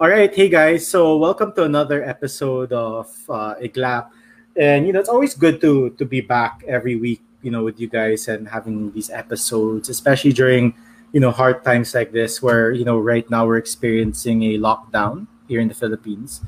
[0.00, 0.88] All right, hey guys.
[0.88, 4.10] So welcome to another episode of uh, Iglap,
[4.58, 7.78] and you know it's always good to to be back every week, you know, with
[7.78, 10.74] you guys and having these episodes, especially during
[11.14, 15.30] you know hard times like this, where you know right now we're experiencing a lockdown
[15.46, 16.42] here in the Philippines,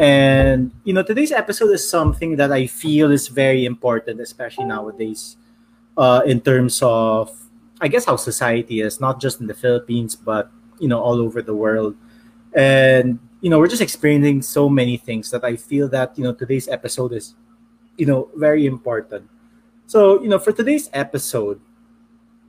[0.00, 5.36] and you know today's episode is something that I feel is very important, especially nowadays,
[6.00, 7.36] uh, in terms of
[7.84, 10.48] I guess how society is, not just in the Philippines, but
[10.80, 12.00] you know all over the world
[12.54, 16.32] and you know we're just experiencing so many things that i feel that you know
[16.32, 17.34] today's episode is
[17.98, 19.28] you know very important.
[19.86, 21.60] So you know for today's episode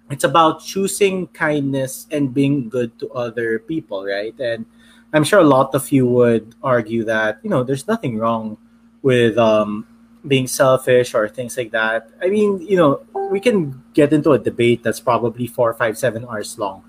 [0.10, 4.38] it's about choosing kindness and being good to other people right?
[4.40, 4.66] And
[5.12, 8.58] i'm sure a lot of you would argue that you know there's nothing wrong
[9.02, 9.86] with um
[10.28, 12.10] being selfish or things like that.
[12.22, 16.26] I mean you know we can get into a debate that's probably four five seven
[16.26, 16.84] hours long.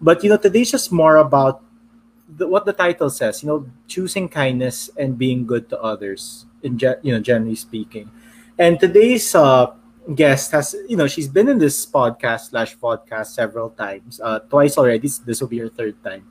[0.00, 1.62] But you know today's just more about
[2.36, 6.78] the, what the title says, you know, choosing kindness and being good to others, in
[6.78, 8.10] ge- you know, generally speaking.
[8.58, 9.72] And today's uh,
[10.14, 14.76] guest has, you know, she's been in this podcast slash podcast several times, uh, twice
[14.78, 15.08] already.
[15.08, 16.26] This, will be her third time.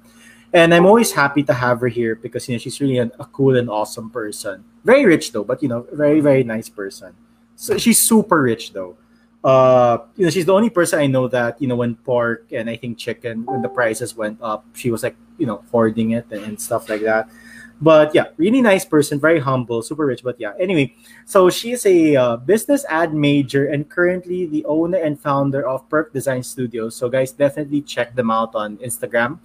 [0.53, 3.25] And I'm always happy to have her here because, you know, she's really an, a
[3.25, 4.63] cool and awesome person.
[4.83, 7.13] Very rich, though, but, you know, very, very nice person.
[7.55, 8.97] So she's super rich, though
[9.43, 12.69] uh you know she's the only person i know that you know when pork and
[12.69, 16.25] i think chicken when the prices went up she was like you know hoarding it
[16.31, 17.29] and, and stuff like that.
[17.81, 20.53] But yeah really nice person very humble super rich but yeah.
[20.59, 20.93] Anyway
[21.25, 25.87] so she is a uh, business ad major and currently the owner and founder of
[25.89, 26.95] perk design studios.
[26.95, 29.39] So guys definitely check them out on instagram.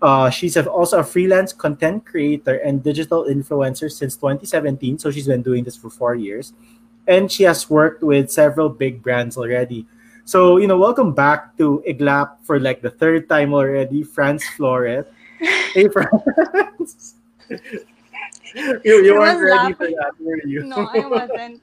[0.00, 5.42] Uh, she's also a freelance content creator and digital influencer since 2017 so she's been
[5.42, 6.52] doing this for four years.
[7.06, 9.86] And she has worked with several big brands already.
[10.26, 15.06] So, you know, welcome back to Iglap for like the third time already, Franz Flores.
[15.72, 17.14] Hey, Franz.
[17.48, 20.64] you you weren't ready for that, were you?
[20.64, 21.62] No, I wasn't.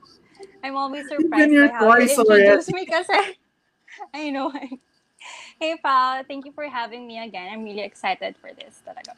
[0.63, 3.37] I'm always surprised by how you introduced me kasi
[4.13, 4.51] I know.
[5.55, 7.47] Hey, Pao, thank you for having me again.
[7.47, 9.15] I'm really excited for this talaga.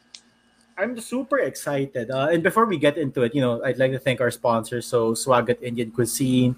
[0.78, 2.12] I'm super excited.
[2.12, 4.86] Uh, and before we get into it, you know, I'd like to thank our sponsors.
[4.86, 6.56] So Swagat Indian Cuisine,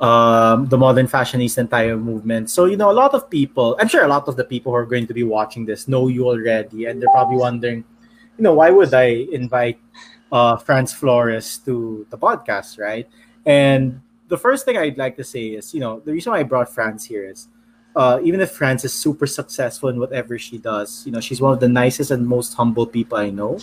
[0.00, 2.50] um, the Modern Fashionista entire movement.
[2.50, 4.76] So, you know, a lot of people, I'm sure a lot of the people who
[4.76, 6.86] are going to be watching this know you already.
[6.86, 7.84] And they're probably wondering,
[8.38, 9.78] you know, why would I invite
[10.30, 13.08] uh, Franz Flores to the podcast, right?
[13.46, 16.42] And the first thing I'd like to say is, you know, the reason why I
[16.42, 17.48] brought Franz here is
[17.94, 21.52] uh, even if Franz is super successful in whatever she does, you know, she's one
[21.52, 23.58] of the nicest and most humble people I know.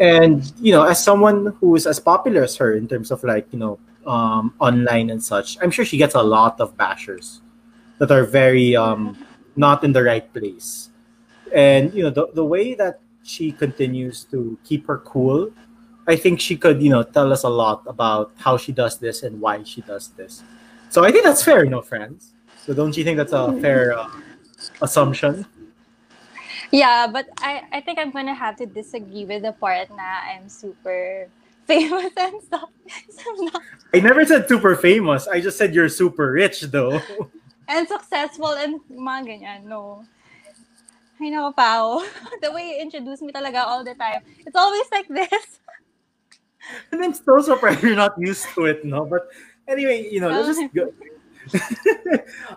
[0.00, 3.48] And you know, as someone who is as popular as her in terms of like
[3.52, 3.78] you know
[4.10, 7.38] um, online and such, I'm sure she gets a lot of bashers
[7.98, 9.14] that are very um,
[9.54, 10.90] not in the right place.
[11.54, 15.54] And you know, the the way that she continues to keep her cool,
[16.08, 19.22] I think she could you know tell us a lot about how she does this
[19.22, 20.42] and why she does this.
[20.90, 22.34] So I think that's fair, you know, friends.
[22.66, 24.10] So don't you think that's a fair uh,
[24.82, 25.46] assumption?
[26.70, 30.48] Yeah, but I, I think I'm gonna have to disagree with the part na I'm
[30.48, 31.30] super
[31.70, 32.70] famous and stuff.
[33.10, 33.48] So.
[33.94, 35.28] I never said super famous.
[35.28, 36.98] I just said you're super rich though.
[37.68, 39.60] and successful and mga ganyan.
[39.70, 40.02] No.
[41.20, 42.02] I know, Pao.
[42.42, 44.26] The way you introduce me talaga all the time.
[44.42, 45.60] It's always like this.
[46.90, 49.06] and I'm so surprised you're not used to it, no?
[49.06, 49.28] But
[49.68, 50.90] anyway, you know, let's just go,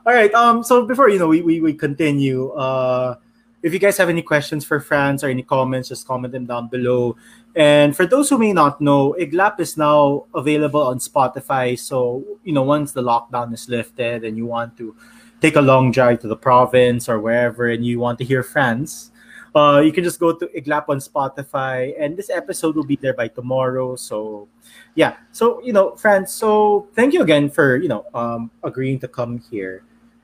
[0.05, 0.33] All right.
[0.33, 0.63] Um.
[0.63, 2.49] So before you know, we we, we continue.
[2.51, 3.15] Uh,
[3.63, 6.67] if you guys have any questions for Franz or any comments, just comment them down
[6.67, 7.15] below.
[7.55, 11.77] And for those who may not know, Iglap is now available on Spotify.
[11.77, 14.95] So you know, once the lockdown is lifted and you want to
[15.41, 19.11] take a long drive to the province or wherever, and you want to hear Franz,
[19.53, 23.13] uh, you can just go to Iglap on Spotify, and this episode will be there
[23.13, 23.95] by tomorrow.
[23.95, 24.47] So,
[24.95, 25.17] yeah.
[25.31, 26.33] So you know, Franz.
[26.33, 29.83] So thank you again for you know um, agreeing to come here,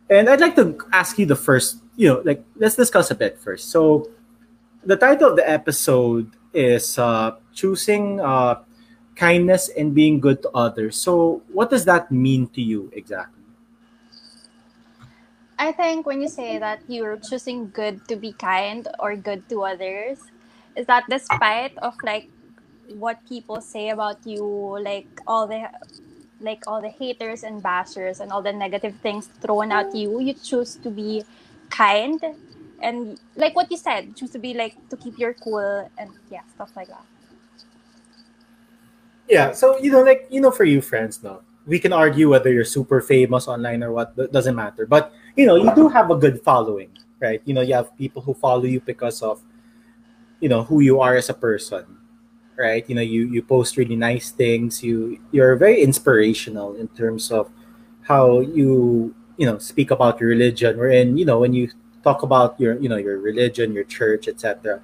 [0.09, 1.77] and I'd like to ask you the first.
[1.95, 3.69] You know, like let's discuss a bit first.
[3.69, 4.09] So,
[4.83, 8.63] the title of the episode is uh, choosing uh,
[9.15, 10.95] kindness and being good to others.
[10.95, 13.43] So, what does that mean to you exactly?
[15.59, 19.63] I think when you say that you're choosing good to be kind or good to
[19.63, 20.19] others,
[20.75, 22.29] is that despite of like
[22.95, 24.43] what people say about you,
[24.79, 25.67] like all the
[26.39, 30.33] like all the haters and bashers and all the negative things thrown at you, you
[30.33, 31.23] choose to be
[31.69, 32.23] kind
[32.81, 36.41] and like what you said, choose to be like to keep your cool and yeah,
[36.55, 37.05] stuff like that.
[39.27, 42.51] Yeah, so you know, like you know, for you friends, no, we can argue whether
[42.51, 44.85] you're super famous online or what doesn't matter.
[44.85, 46.89] But you know you do have a good following
[47.19, 47.41] right?
[47.45, 49.41] You know you have people who follow you because of
[50.39, 51.85] you know who you are as a person
[52.57, 52.83] right?
[52.89, 54.83] You know you you post really nice things.
[54.83, 57.49] You you're very inspirational in terms of
[58.03, 61.71] how you you know speak about your religion wherein you know when you
[62.03, 64.81] talk about your you know your religion your church etc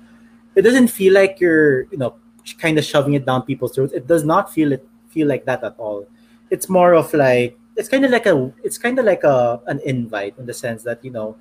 [0.56, 2.16] it doesn't feel like you're you know
[2.54, 3.94] kind of shoving it down people's throats.
[3.94, 6.08] It does not feel it feel like that at all.
[6.50, 9.80] It's more of like it's kind of like a it's kind of like a an
[9.86, 11.36] invite in the sense that you know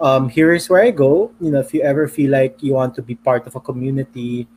[0.00, 1.30] um here's where i go.
[1.40, 4.48] You know if you ever feel like you want to be part of a community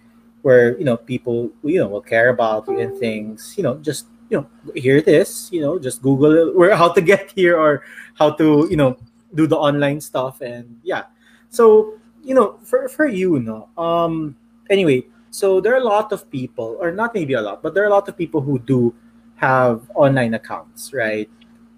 [0.41, 4.07] where you know people you know will care about you and things you know just
[4.29, 7.83] you know here it is you know just google where how to get here or
[8.15, 8.97] how to you know
[9.36, 11.06] do the online stuff and yeah.
[11.50, 14.36] So you know for for you no um
[14.69, 17.83] anyway so there are a lot of people or not maybe a lot but there
[17.83, 18.94] are a lot of people who do
[19.36, 21.30] have online accounts right?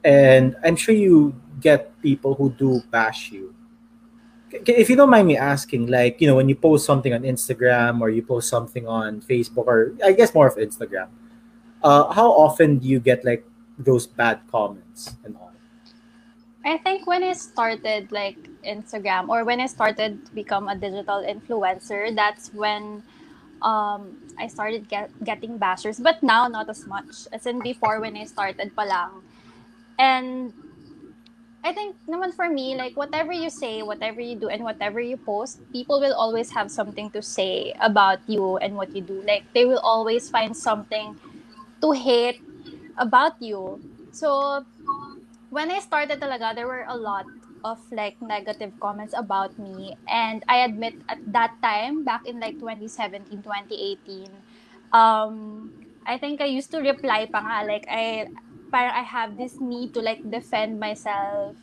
[0.04, 3.56] And i'm sure you get people who do bash you.
[4.52, 8.02] If you don't mind me asking like you know when you post something on instagram
[8.02, 11.08] or you post something on facebook or i guess more of instagram
[11.82, 13.44] uh, how often do you get like
[13.80, 15.43] those bad comments and all
[16.66, 21.20] I think when I started like Instagram or when I started to become a digital
[21.20, 23.04] influencer, that's when
[23.62, 26.02] um, I started get, getting bashers.
[26.02, 29.24] But now, not as much as in before when I started palang.
[30.00, 30.54] And
[31.64, 35.18] I think naman for me, like whatever you say, whatever you do, and whatever you
[35.18, 39.22] post, people will always have something to say about you and what you do.
[39.28, 41.16] Like they will always find something
[41.82, 42.42] to hate
[42.98, 43.80] about you.
[44.12, 44.66] So
[45.54, 47.30] when I started talaga, there were a lot
[47.64, 49.94] of like negative comments about me.
[50.10, 54.28] And I admit at that time, back in like 2017, 2018,
[54.92, 55.72] um,
[56.06, 58.34] I think I used to reply pa nga, like I,
[58.74, 61.56] parang I have this need to like defend myself.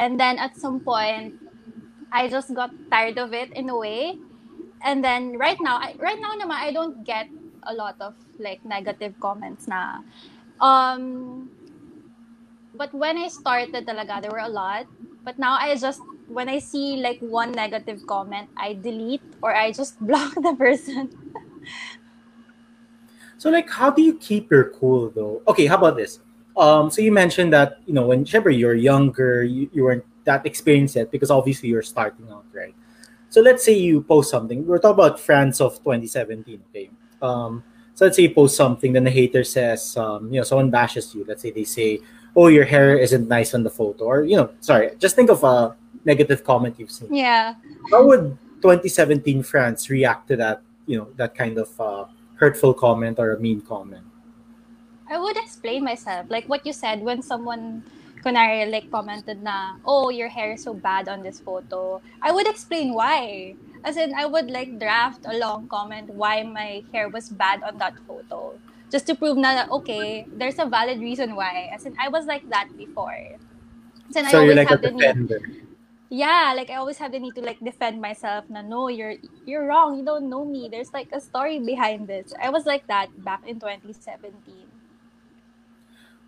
[0.00, 1.36] And then at some point,
[2.10, 4.16] I just got tired of it in a way.
[4.80, 7.28] And then right now, I, right now naman, I don't get
[7.64, 10.00] a lot of like negative comments na.
[10.60, 11.50] Um,
[12.78, 14.86] but when I started talaga, there were a lot.
[15.26, 19.72] But now I just when I see like one negative comment, I delete or I
[19.72, 21.10] just block the person.
[23.36, 25.42] so like how do you keep your cool though?
[25.48, 26.20] Okay, how about this?
[26.56, 30.96] Um, so you mentioned that you know when you're younger, you, you weren't that experienced
[30.96, 32.74] yet because obviously you're starting out, right?
[33.30, 34.66] So let's say you post something.
[34.66, 36.90] We're talking about Franz of 2017, okay?
[37.20, 37.62] Um,
[37.94, 41.14] so let's say you post something, then the hater says, um, you know, someone bashes
[41.14, 41.24] you.
[41.26, 42.00] Let's say they say,
[42.38, 45.42] oh your hair isn't nice on the photo or you know sorry just think of
[45.42, 45.74] a
[46.06, 47.12] negative comment you've seen.
[47.12, 47.54] Yeah.
[47.90, 52.06] How would 2017 Franz react to that you know that kind of uh,
[52.38, 54.06] hurtful comment or a mean comment?
[55.10, 57.82] I would explain myself like what you said when someone
[58.22, 62.00] kunari like commented na oh your hair is so bad on this photo.
[62.22, 63.54] I would explain why.
[63.86, 67.78] As in i would like draft a long comment why my hair was bad on
[67.78, 68.58] that photo
[68.90, 71.70] just to prove na okay, there's a valid reason why.
[71.72, 73.36] As in, I was like that before.
[74.10, 75.40] so I always like have the defender.
[75.44, 75.68] need.
[76.08, 78.48] Yeah, like I always have the need to like defend myself.
[78.48, 80.00] Na no, you're you're wrong.
[80.00, 80.68] You don't know me.
[80.72, 82.32] There's like a story behind this.
[82.40, 84.32] I was like that back in 2017.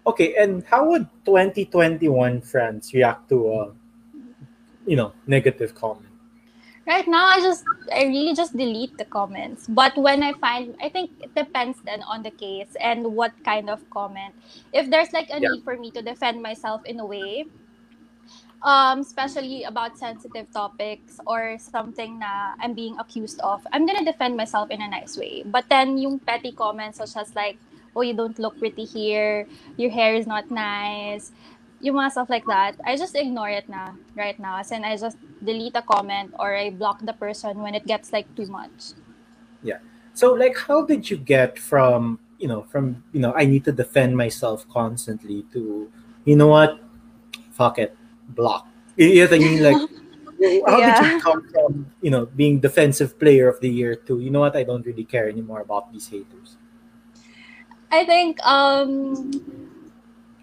[0.06, 3.72] Okay, and how would 2021 friends react to a,
[4.86, 6.09] you know, negative comment?
[6.90, 7.62] Right now i just
[7.94, 9.70] i really just delete the comments.
[9.70, 13.70] But when i find i think it depends then on the case and what kind
[13.70, 14.34] of comment.
[14.74, 15.54] If there's like a yeah.
[15.54, 17.46] need for me to defend myself in a way
[18.66, 24.36] um especially about sensitive topics or something na i'm being accused of i'm gonna defend
[24.36, 25.46] myself in a nice way.
[25.46, 27.56] But then yung petty comments such as like
[27.94, 29.46] oh you don't look pretty here.
[29.78, 31.30] Your hair is not nice
[31.80, 34.60] yung mga stuff like that, I just ignore it na right now.
[34.60, 38.12] As in, I just delete a comment or I block the person when it gets
[38.12, 38.92] like too much.
[39.62, 39.78] Yeah.
[40.12, 43.72] So like, how did you get from you know from you know I need to
[43.72, 45.90] defend myself constantly to
[46.24, 46.80] you know what,
[47.52, 47.96] fuck it,
[48.28, 48.68] block.
[48.96, 49.62] You know what I mean?
[49.62, 49.80] Like,
[50.68, 51.00] how yeah.
[51.00, 54.40] did you come from you know being defensive player of the year to you know
[54.40, 56.56] what I don't really care anymore about these haters.
[57.90, 59.59] I think um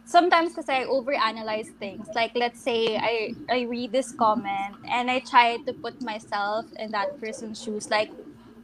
[0.07, 2.07] sometimes because I overanalyze things.
[2.15, 6.89] Like let's say I I read this comment and I try to put myself in
[6.95, 7.91] that person's shoes.
[7.91, 8.09] Like,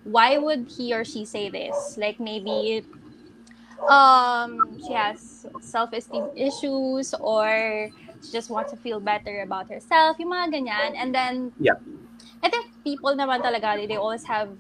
[0.08, 2.00] why would he or she say this?
[2.00, 2.88] Like maybe
[3.92, 7.92] um she has self-esteem issues or
[8.24, 10.96] she just wants to feel better about herself, yung mga ganyan.
[10.96, 11.76] And then yeah.
[12.40, 14.56] I think people naman talaga, they always have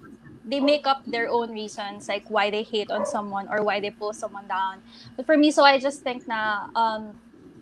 [0.45, 3.91] they make up their own reasons like why they hate on someone or why they
[3.91, 4.81] pull someone down.
[5.15, 7.17] But for me so i just think na um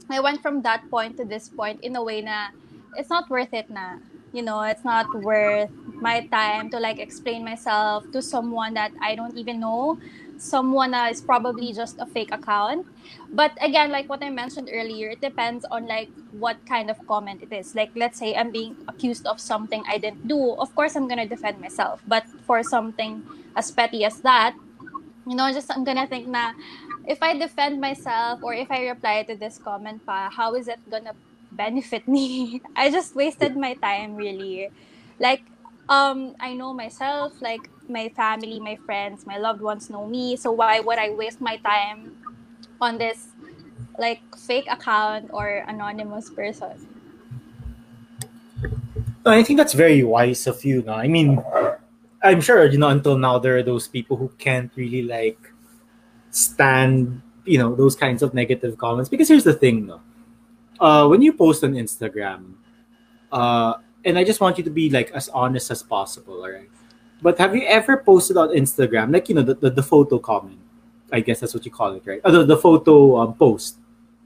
[0.10, 2.50] i went from that point to this point in a way na
[2.98, 4.00] it's not worth it na.
[4.32, 5.72] You know it's not worth
[6.02, 10.00] my time to like explain myself to someone that I don't even know,
[10.42, 12.88] someone is probably just a fake account.
[13.32, 17.44] But again, like what I mentioned earlier, it depends on like what kind of comment
[17.46, 17.76] it is.
[17.76, 20.58] Like let's say I'm being accused of something I didn't do.
[20.58, 22.02] Of course I'm gonna defend myself.
[22.08, 23.22] But for something
[23.56, 24.58] as petty as that,
[25.30, 26.54] you know, just I'm gonna think na
[27.06, 30.82] if I defend myself or if I reply to this comment pa, how is it
[30.90, 31.14] gonna
[31.54, 32.62] benefit me?
[32.76, 34.74] I just wasted my time really.
[35.22, 35.46] Like
[35.92, 40.38] um I know myself, like my family, my friends, my loved ones know me.
[40.38, 42.16] So why would I waste my time
[42.80, 43.28] on this
[44.00, 46.88] like fake account or anonymous person?
[49.26, 50.82] I think that's very wise of you.
[50.82, 51.44] No, I mean,
[52.24, 55.38] I'm sure you know until now there are those people who can't really like
[56.32, 60.02] stand you know those kinds of negative comments because here's the thing though
[60.80, 62.54] uh, when you post on instagram
[63.32, 66.70] uh, and i just want you to be like as honest as possible all right
[67.22, 70.60] but have you ever posted on instagram like you know the, the, the photo comment
[71.12, 73.78] i guess that's what you call it right oh, the, the photo um, post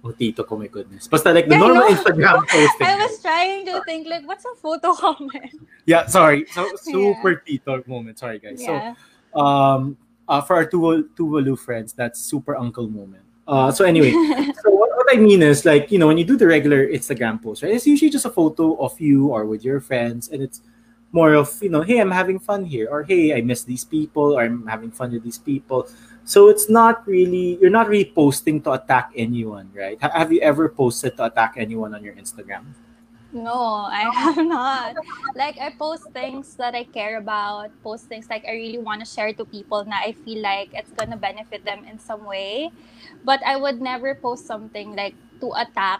[0.06, 1.08] Oh, Tito, oh my goodness.
[1.08, 1.96] Basta like the Yeah, I normal know.
[1.98, 2.86] Instagram posting.
[2.86, 5.68] I was trying to think like what's a photo comment?
[5.88, 6.46] Yeah, sorry.
[6.54, 8.20] So super Tito moment.
[8.20, 8.62] Sorry, guys.
[8.62, 8.94] Yeah.
[9.34, 13.25] So um uh, for our two Tuvalu friends, that's super uncle moment.
[13.48, 14.12] Uh, so anyway,
[14.64, 17.42] so what, what I mean is like you know when you do the regular Instagram
[17.42, 17.74] post, right?
[17.74, 20.62] It's usually just a photo of you or with your friends, and it's
[21.12, 24.38] more of you know, hey, I'm having fun here, or hey, I miss these people,
[24.38, 25.88] or I'm having fun with these people.
[26.26, 30.02] So it's not really you're not really posting to attack anyone, right?
[30.02, 32.74] Have you ever posted to attack anyone on your Instagram?
[33.36, 34.96] No, I have not.
[35.36, 39.08] Like I post things that I care about, post things like I really want to
[39.08, 42.72] share to people na I feel like it's gonna benefit them in some way.
[43.28, 46.00] But I would never post something like to attack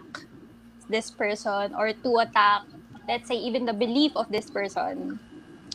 [0.88, 2.64] this person or to attack
[3.10, 5.20] let's say even the belief of this person.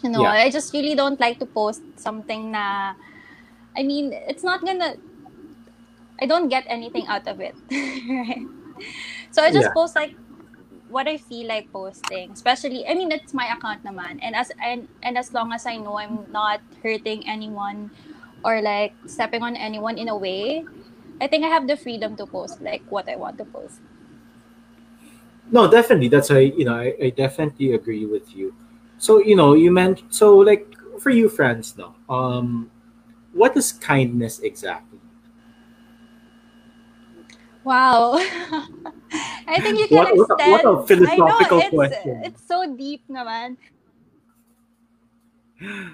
[0.02, 0.32] You know, Yeah.
[0.32, 2.94] I just really don't like to post something na
[3.76, 4.96] I mean, it's not gonna
[6.20, 7.56] I don't get anything out of it.
[7.72, 8.46] right?
[9.30, 9.74] So I just Yeah.
[9.74, 10.16] post like
[10.90, 12.32] what I feel like posting.
[12.32, 14.18] Especially, I mean, it's my account naman.
[14.22, 17.90] And as and, and as long as I know I'm not hurting anyone
[18.44, 20.66] or like stepping on anyone in a way,
[21.20, 23.80] I think I have the freedom to post like what I want to post.
[25.50, 26.08] No, definitely.
[26.08, 28.54] That's why you know I, I definitely agree with you.
[28.98, 30.66] So you know you meant so like
[30.98, 32.70] for you friends though, um,
[33.32, 34.89] what is kindness exactly?
[37.64, 38.14] Wow.
[39.50, 40.52] I think you can What- what a- extend.
[40.52, 42.22] what a philosophical I know, it's, question.
[42.24, 43.56] It's so deep naman.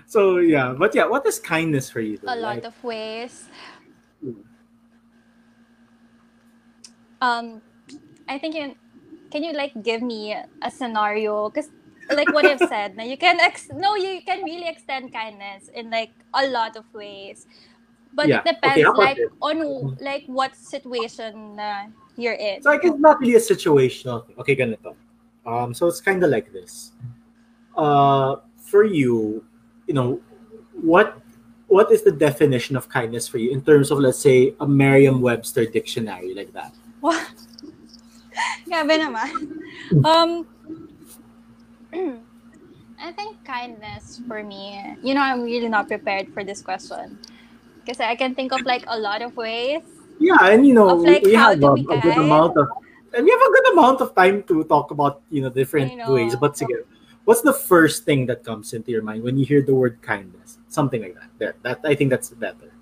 [0.06, 2.18] So yeah, but yeah, what is kindness for you?
[2.22, 2.34] Though?
[2.34, 3.50] a lot Like, of ways.
[4.22, 4.44] Mm.
[7.20, 7.62] Um,
[8.28, 8.76] I think you
[9.30, 11.70] can you like give me a scenario because
[12.14, 15.90] like what I've said, now you can ex- no you can really extend kindness in
[15.90, 17.46] like a lot of ways,
[18.16, 18.40] but Yeah.
[18.40, 19.30] it depends about like this?
[19.44, 22.64] on like what situation uh, you're in.
[22.64, 24.34] So like it's not really a situational thing.
[24.40, 24.96] Okay, ganito.
[25.44, 26.96] Um, so it's kind of like this.
[27.76, 29.44] Uh, for you,
[29.86, 30.18] you know,
[30.72, 31.20] what
[31.68, 35.66] what is the definition of kindness for you in terms of let's say a Merriam-Webster
[35.66, 36.72] dictionary like that?
[37.04, 37.20] What?
[38.66, 39.28] Grabe naman.
[40.02, 40.48] Um,
[42.98, 47.18] I think kindness for me, you know, I'm really not prepared for this question.
[47.86, 49.86] Because I can think of like a lot of ways.
[50.18, 52.66] Yeah, and you know, Of, like, we how have a, a good amount of
[53.14, 56.12] and we have a good amount of time to talk about you know different know.
[56.12, 56.34] ways.
[56.34, 56.82] But sige,
[57.24, 60.58] what's the first thing that comes into your mind when you hear the word kindness?
[60.66, 61.30] Something like that.
[61.38, 62.74] There, that I think that's better.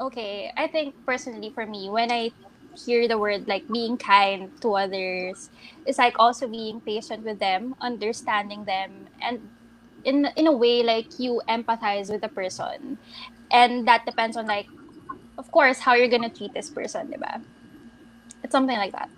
[0.00, 2.32] Okay, I think personally for me, when I
[2.74, 5.50] hear the word like being kind to others,
[5.84, 9.38] it's like also being patient with them, understanding them, and
[10.04, 12.98] in in a way like you empathize with the person,
[13.52, 14.66] and that depends on like,
[15.38, 17.42] of course, how you're gonna treat this person, diba?
[18.42, 19.08] It's something like that.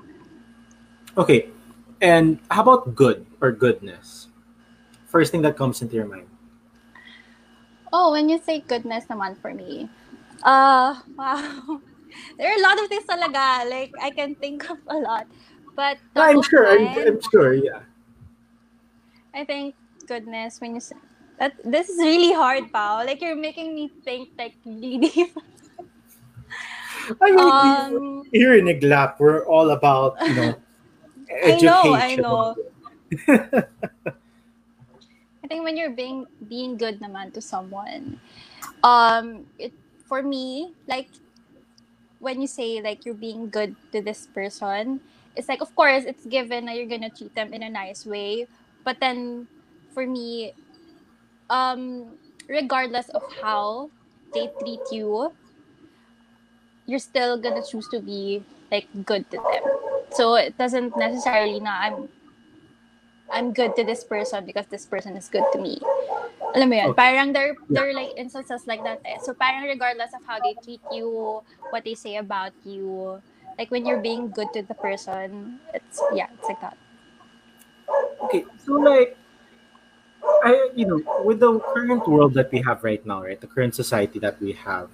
[1.16, 1.48] Okay,
[2.02, 4.28] and how about good or goodness?
[5.06, 6.26] First thing that comes into your mind.
[7.92, 9.88] Oh, when you say goodness naman for me,
[10.42, 11.80] uh, wow.
[12.38, 13.66] There are a lot of things talaga.
[13.70, 15.26] Like, I can think of a lot.
[15.74, 16.66] But top I'm sure.
[16.70, 17.54] I'm, I'm sure.
[17.54, 17.82] Yeah.
[19.34, 19.74] I think
[20.06, 20.94] goodness when you say
[21.38, 23.04] that this is really hard, pal.
[23.04, 25.32] Like you're making me think like really deep.
[27.20, 30.54] I mean, Um, here in Iglap, we're all about you know
[31.44, 32.54] I know, I know.
[35.44, 38.20] I think when you're being being good naman to someone,
[38.82, 39.72] um, it
[40.08, 41.08] for me like
[42.18, 45.00] when you say like you're being good to this person,
[45.36, 48.46] it's like of course it's given that you're gonna treat them in a nice way,
[48.84, 49.46] but then
[49.92, 50.54] for me,
[51.50, 52.12] um
[52.48, 53.90] regardless of how
[54.32, 55.32] they treat you
[56.86, 59.62] you're still gonna choose to be like good to them
[60.12, 62.08] so it doesn't necessarily na i'm
[63.32, 65.80] i'm good to this person because this person is good to me
[66.54, 66.98] alam mo yun, okay.
[67.02, 69.18] parang there there are like instances like that eh.
[69.18, 71.42] So parang regardless of how they treat you,
[71.74, 73.18] what they say about you,
[73.58, 76.78] like when you're being good to the person, it's yeah, it's like that.
[78.30, 79.18] Okay, so like
[80.44, 83.40] I you know, with the current world that we have right now, right?
[83.40, 84.88] The current society that we have.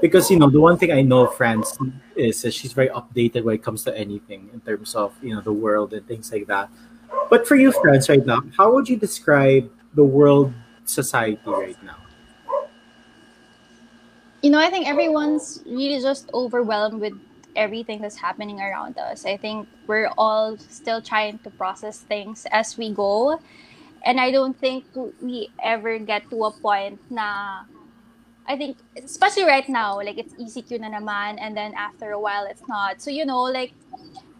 [0.00, 1.78] Because you know, the one thing I know Franz
[2.16, 5.40] is that she's very updated when it comes to anything in terms of, you know,
[5.40, 6.68] the world and things like that.
[7.30, 10.52] But for you, Franz, right now, how would you describe the world
[10.84, 11.96] society right now?
[14.42, 17.14] You know, I think everyone's really just overwhelmed with
[17.56, 19.24] everything that's happening around us.
[19.24, 23.40] I think we're all still trying to process things as we go
[24.04, 24.84] and I don't think
[25.20, 27.64] we ever get to a point na
[28.46, 32.44] I think especially right now like it's ECQ na naman and then after a while
[32.44, 33.00] it's not.
[33.00, 33.72] So you know like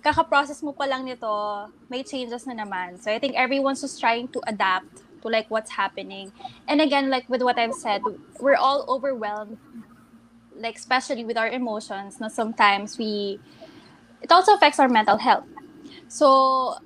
[0.05, 3.01] kaka-process mo pa lang nito may changes na naman.
[3.01, 6.33] So I think everyone's just trying to adapt to like what's happening.
[6.69, 8.05] And again like with what I've said
[8.39, 9.57] we're all overwhelmed
[10.55, 13.41] like especially with our emotions na sometimes we
[14.23, 15.49] it also affects our mental health.
[16.13, 16.77] So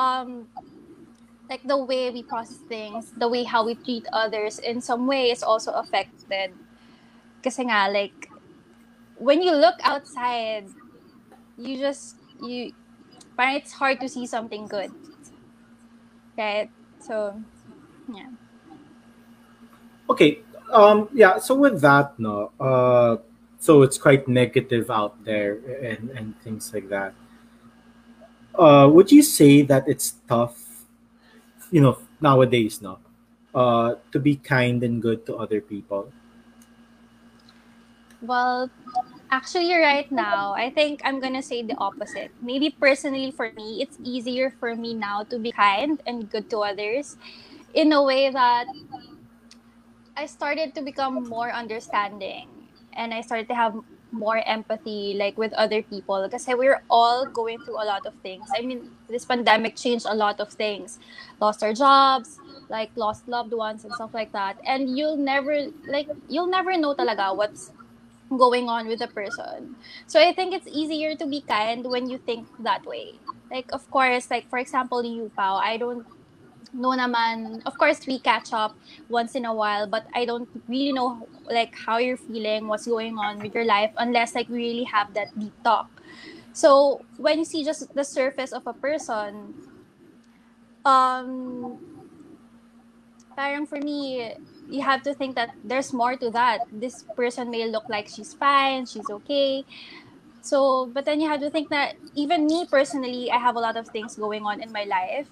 [0.00, 0.48] um
[1.52, 5.28] like the way we process things, the way how we treat others in some way
[5.28, 6.56] is also affected.
[7.44, 8.32] Kasi nga, like,
[9.20, 10.64] when you look outside,
[11.60, 12.72] you just, you,
[13.36, 14.88] parang it's hard to see something good.
[16.38, 16.72] Right?
[17.04, 17.36] So,
[18.08, 18.32] yeah.
[20.08, 20.40] Okay.
[20.72, 23.20] Um, yeah, so with that, no, uh,
[23.60, 27.12] so it's quite negative out there and, and things like that.
[28.56, 30.71] Uh, would you say that it's tough
[31.72, 32.98] you know nowadays no?
[33.54, 36.12] Uh to be kind and good to other people?
[38.22, 38.70] Well
[39.32, 42.30] actually right now i think i'm gonna say the opposite.
[42.42, 46.58] Maybe personally for me it's easier for me now to be kind and good to
[46.60, 47.16] others
[47.74, 48.66] in a way that
[50.16, 52.48] i started to become more understanding
[52.92, 53.74] and i started to have
[54.12, 56.22] more empathy like with other people.
[56.22, 58.46] Because we're all going through a lot of things.
[58.56, 60.98] I mean this pandemic changed a lot of things.
[61.40, 62.38] Lost our jobs
[62.72, 64.56] like lost loved ones and stuff like that.
[64.66, 67.70] And you'll never like you'll never know talaga what's
[68.30, 69.76] going on with the person.
[70.06, 73.20] So i think it's easier to be kind when you think that way.
[73.50, 76.06] Like of course like for example you pao i don't
[76.72, 78.76] no naman, of course, we catch up
[79.08, 83.18] once in a while, but I don't really know like how you're feeling, what's going
[83.18, 85.90] on with your life, unless like we really have that deep talk.
[86.52, 89.54] So when you see just the surface of a person,
[90.84, 91.78] um,
[93.36, 94.32] parang for me,
[94.68, 96.60] you have to think that there's more to that.
[96.72, 99.64] This person may look like she's fine, she's okay.
[100.40, 103.76] So, but then you have to think that even me personally, I have a lot
[103.76, 105.28] of things going on in my life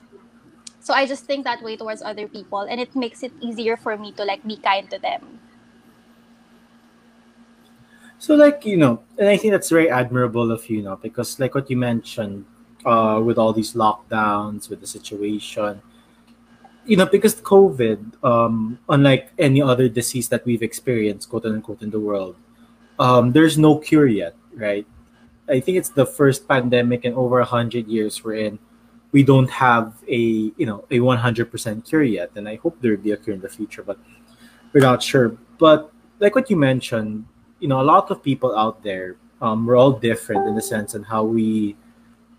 [0.90, 3.96] so i just think that way towards other people and it makes it easier for
[3.96, 5.38] me to like be kind to them.
[8.18, 11.38] So like you know and i think that's very admirable of you, you know because
[11.38, 12.44] like what you mentioned
[12.85, 15.81] uh with all these lockdowns with the situation
[16.85, 21.88] you know because covid um unlike any other disease that we've experienced quote unquote in
[21.88, 22.37] the world
[22.98, 24.85] um there's no cure yet right?
[25.48, 28.59] I think it's the first pandemic in over a hundred years we're in
[29.12, 33.03] we don't have a you know a 100% cure yet and i hope there will
[33.03, 33.99] be a cure in the future but
[34.73, 35.37] we're not sure.
[35.59, 37.27] But like what you mentioned
[37.59, 40.94] you know a lot of people out there um, we're all different in the sense
[40.94, 41.77] and how we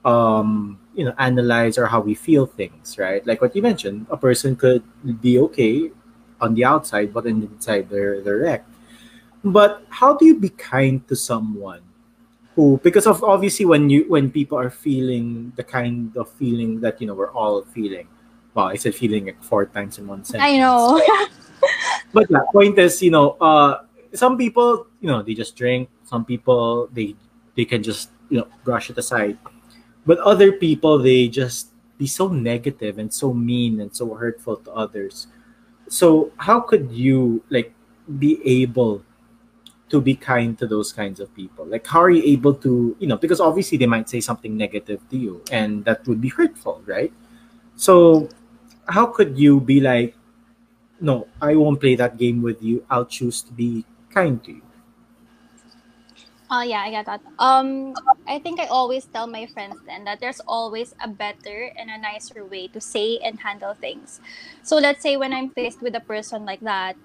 [0.05, 3.25] um, you know analyze or how we feel things right?
[3.25, 4.83] Like what you mentioned a person could
[5.21, 5.91] be okay
[6.39, 8.69] on the outside but the inside they're they're wrecked.
[9.43, 11.81] But how do you be kind to someone
[12.55, 16.99] who because of obviously when you when people are feeling the kind of feeling that
[16.99, 18.07] you know we're all feeling
[18.53, 20.43] well i said feeling like four times in one sentence.
[20.43, 21.01] I know.
[22.13, 23.83] But the point is you know uh
[24.13, 25.89] some people you know they just drink.
[26.03, 27.15] Some people they
[27.55, 29.37] they can just you know brush it aside.
[30.05, 34.71] But other people they just be so negative and so mean and so hurtful to
[34.71, 35.27] others.
[35.87, 37.73] So how could you like
[38.19, 39.03] be able
[39.91, 41.65] to be kind to those kinds of people?
[41.65, 45.01] Like, how are you able to, you know, because obviously they might say something negative
[45.09, 47.13] to you and that would be hurtful, right?
[47.75, 48.29] So,
[48.87, 50.15] how could you be like,
[50.99, 52.85] no, I won't play that game with you.
[52.89, 54.61] I'll choose to be kind to you?
[56.53, 57.21] Oh yeah, I get that.
[57.39, 57.95] Um,
[58.27, 61.97] I think I always tell my friends then that there's always a better and a
[61.97, 64.19] nicer way to say and handle things.
[64.61, 66.97] So let's say when I'm faced with a person like that,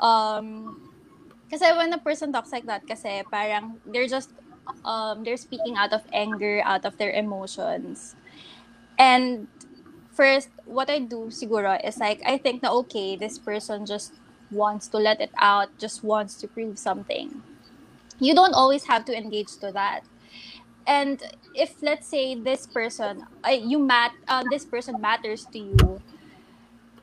[0.00, 0.85] um,
[1.50, 4.30] kasi when a person talks like that, kasi parang they're just
[4.84, 8.14] um they're speaking out of anger, out of their emotions,
[8.98, 9.48] and
[10.12, 14.14] first what I do siguro is like I think na okay, this person just
[14.50, 17.42] wants to let it out, just wants to prove something.
[18.18, 20.02] You don't always have to engage to that.
[20.86, 21.22] And
[21.54, 26.02] if let's say this person uh, you mat um, this person matters to you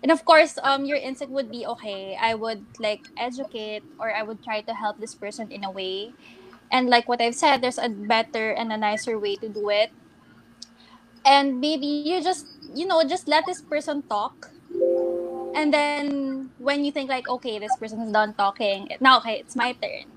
[0.04, 4.22] and of course um your instinct would be okay i would like educate or i
[4.22, 6.14] would try to help this person in a way
[6.72, 9.92] and like what i've said there's a better and a nicer way to do it
[11.26, 14.52] and maybe you just you know just let this person talk
[15.56, 19.56] and then when you think like okay this person is done talking now okay it's
[19.56, 20.14] my turn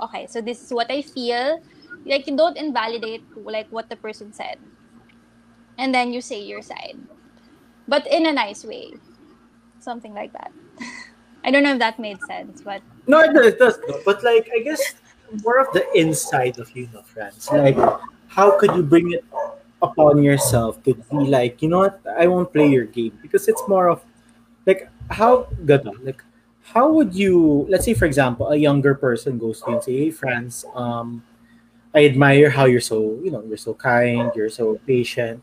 [0.00, 1.62] okay, so this is what I feel.
[2.04, 4.56] Like you don't invalidate like what the person said.
[5.78, 6.98] And then you say your side.
[7.86, 8.92] But in a nice way.
[9.80, 10.52] Something like that.
[11.44, 13.78] I don't know if that made sense, but No, it does, it does.
[14.04, 14.94] But like I guess
[15.42, 17.48] more of the inside of you know friends.
[17.50, 17.76] Like
[18.28, 19.24] how could you bring it
[19.82, 23.62] upon yourself to be like, you know what, I won't play your game because it's
[23.66, 24.04] more of
[24.66, 26.22] like how good like
[26.62, 29.96] how would you let's say for example a younger person goes to you and say
[29.96, 31.22] hey franz um
[31.94, 35.42] i admire how you're so you know you're so kind you're so patient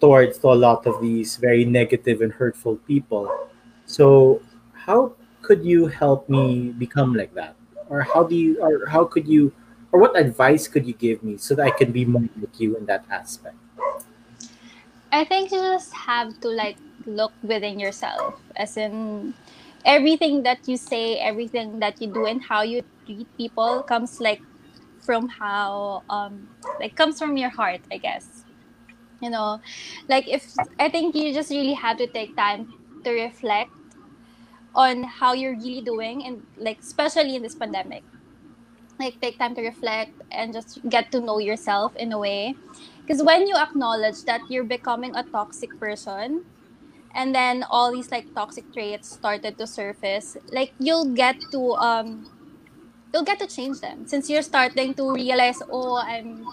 [0.00, 3.49] towards to a lot of these very negative and hurtful people
[3.90, 4.40] so
[4.72, 7.56] how could you help me become like that
[7.88, 9.52] or how do you or how could you
[9.92, 12.76] or what advice could you give me so that i can be more like you
[12.76, 13.56] in that aspect
[15.12, 16.76] I think you just have to like
[17.06, 19.34] look within yourself as in
[19.84, 24.40] everything that you say, everything that you do, and how you treat people comes like
[25.02, 26.46] from how um
[26.78, 28.44] like comes from your heart, I guess.
[29.20, 29.60] You know,
[30.08, 32.68] like if I think you just really have to take time
[33.04, 33.70] to reflect
[34.74, 38.04] on how you're really doing, and like especially in this pandemic,
[38.98, 42.58] like take time to reflect and just get to know yourself in a way.
[43.06, 46.44] Because when you acknowledge that you're becoming a toxic person,
[47.14, 52.26] and then all these like toxic traits started to surface like you'll get to um
[53.12, 56.50] you'll get to change them since you're starting to realize oh i'm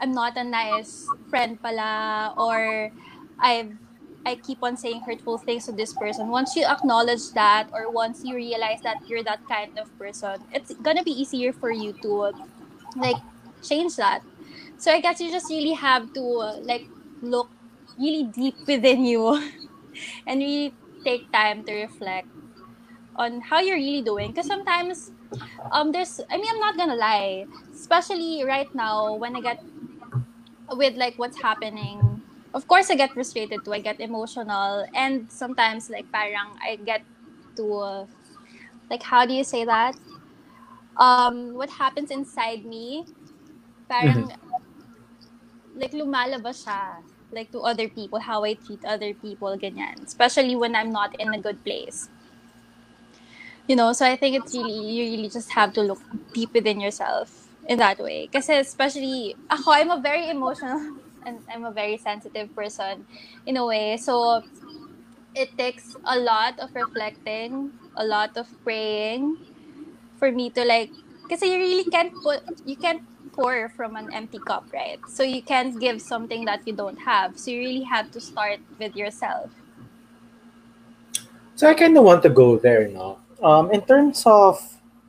[0.00, 2.90] i'm not a nice friend pala or
[3.38, 3.72] i've
[4.24, 6.28] I keep on saying hurtful things to this person.
[6.28, 10.72] Once you acknowledge that, or once you realize that you're that kind of person, it's
[10.82, 12.32] gonna be easier for you to
[12.96, 13.20] like
[13.62, 14.22] change that.
[14.76, 16.22] So I guess you just really have to
[16.62, 16.90] like
[17.22, 17.50] look
[17.98, 19.34] really deep within you
[20.26, 22.28] and really take time to reflect
[23.16, 25.10] on how you're really doing because sometimes
[25.72, 29.58] um there's i mean i'm not gonna lie especially right now when i get
[30.72, 32.11] with like what's happening
[32.54, 37.04] of course i get frustrated too i get emotional and sometimes like parang i get
[37.56, 38.06] to uh,
[38.90, 39.96] like how do you say that
[40.96, 43.04] um what happens inside me
[43.88, 44.30] parang
[45.74, 47.00] like lumalabas siya
[47.32, 50.04] like to other people, how I treat other people, ganyan.
[50.04, 52.10] Especially when I'm not in a good place.
[53.66, 56.00] You know, so I think it's really, you really just have to look
[56.34, 58.28] deep within yourself in that way.
[58.30, 60.80] Because especially, ako, I'm a very emotional
[61.26, 63.06] and I'm a very sensitive person
[63.46, 63.96] in a way.
[63.96, 64.42] So
[65.34, 69.38] it takes a lot of reflecting, a lot of praying
[70.18, 70.90] for me to like,
[71.22, 75.00] because you really can't put, you can't pour from an empty cup, right?
[75.08, 77.38] So you can't give something that you don't have.
[77.38, 79.50] So you really have to start with yourself.
[81.54, 83.18] So I kind of want to go there now.
[83.42, 84.58] Um, in terms of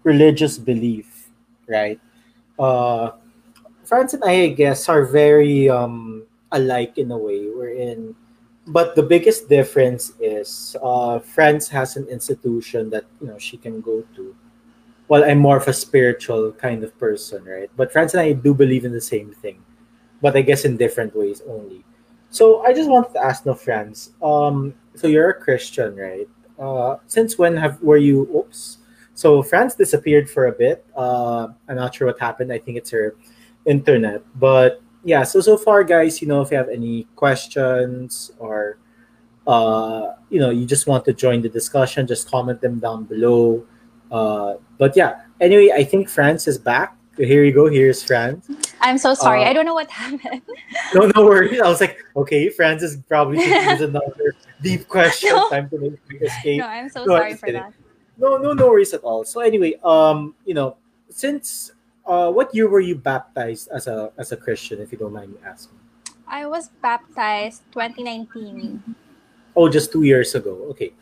[0.04, 1.30] religious belief,
[1.67, 1.99] right?
[2.58, 3.12] Uh,
[3.86, 7.48] Franz and I, I guess, are very um, alike in a way.
[7.50, 8.15] We're in,
[8.67, 13.82] but the biggest difference is uh, Franz has an institution that you know she can
[13.82, 14.36] go to,
[15.08, 17.69] well, I'm more of a spiritual kind of person, right?
[17.76, 19.62] But Franz and I do believe in the same thing,
[20.22, 21.84] but I guess in different ways only.
[22.30, 24.12] So I just wanted to ask, no, Franz.
[24.24, 26.28] Um, so you're a Christian, right?
[26.58, 28.30] Uh, since when have were you?
[28.36, 28.78] Oops.
[29.13, 30.84] So Franz disappeared for a bit.
[30.96, 32.52] Uh, I'm not sure what happened.
[32.52, 33.15] I think it's her
[33.65, 35.23] internet, but yeah.
[35.23, 38.78] So so far, guys, you know, if you have any questions or
[39.47, 43.65] uh, you know, you just want to join the discussion, just comment them down below.
[44.12, 46.95] Uh, but yeah, anyway, I think Franz is back.
[47.17, 47.67] Here you go.
[47.67, 48.49] Here's Franz.
[48.82, 49.43] I'm so sorry.
[49.43, 50.41] Uh, I don't know what happened.
[50.95, 51.62] no, no worries.
[51.62, 55.30] I was like, okay, Franz is probably another deep question.
[55.30, 55.49] No.
[55.49, 56.60] Time to make escape.
[56.60, 57.73] No, I'm so no, sorry for that.
[58.17, 59.26] No, no, no worries at all.
[59.26, 60.78] So anyway, um, you know,
[61.10, 61.73] since
[62.06, 65.32] uh, what year were you baptized as a as a Christian, if you don't mind
[65.32, 65.80] me asking?
[66.28, 68.96] I was baptized 2019.
[69.56, 70.66] Oh, just two years ago.
[70.72, 70.94] Okay.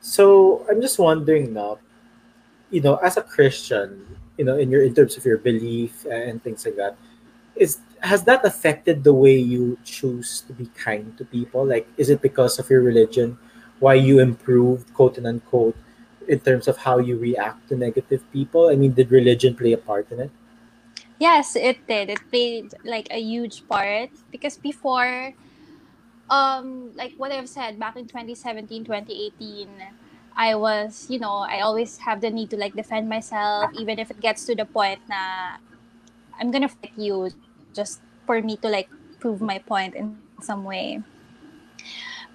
[0.00, 1.78] So I'm just wondering now,
[2.70, 4.04] you know, as a Christian,
[4.36, 6.96] you know, in your in terms of your belief and things like that,
[7.56, 11.64] is has that affected the way you choose to be kind to people?
[11.64, 13.38] Like, is it because of your religion,
[13.78, 15.76] why you improved, quote and unquote,
[16.28, 18.68] in terms of how you react to negative people?
[18.68, 20.30] I mean, did religion play a part in it?
[21.20, 22.10] Yes, it did.
[22.10, 25.34] It played like a huge part because before,
[26.30, 29.68] um, like what I've said back in 2017, 2018,
[30.36, 34.10] I was, you know, I always have the need to like defend myself, even if
[34.10, 35.58] it gets to the point na
[36.40, 37.30] I'm gonna fight you
[37.74, 38.88] just for me to like
[39.20, 41.02] prove my point in some way.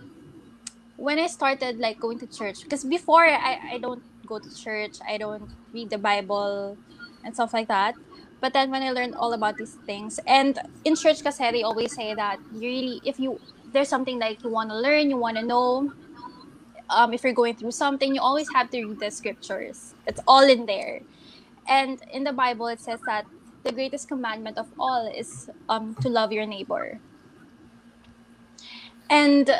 [0.97, 5.01] when I started like going to church, because before I, I don't go to church,
[5.01, 6.77] I don't read the Bible
[7.25, 7.95] and stuff like that.
[8.39, 11.91] But then when I learned all about these things, and in church, kasi they always
[11.91, 13.41] say that you really, if you
[13.73, 15.91] there's something like you want to learn, you want to know,
[16.89, 19.93] um, if you're going through something, you always have to read the scriptures.
[20.07, 21.01] It's all in there.
[21.67, 23.25] And in the Bible, it says that
[23.63, 26.99] the greatest commandment of all is um, to love your neighbor.
[29.09, 29.51] And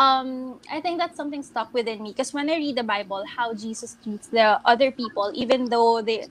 [0.00, 3.54] um, I think that's something stuck within me because when I read the Bible, how
[3.54, 6.24] Jesus treats the other people, even though the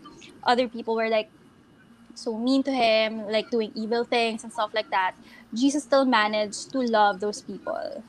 [0.43, 1.31] other people were like
[2.15, 5.15] so mean to him, like doing evil things and stuff like that,
[5.53, 8.05] Jesus still managed to love those people.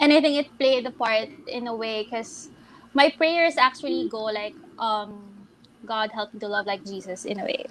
[0.00, 2.50] And I think it played a part in a way because
[2.94, 5.48] my prayers actually go like, um,
[5.86, 7.66] God help me to love like Jesus in a way.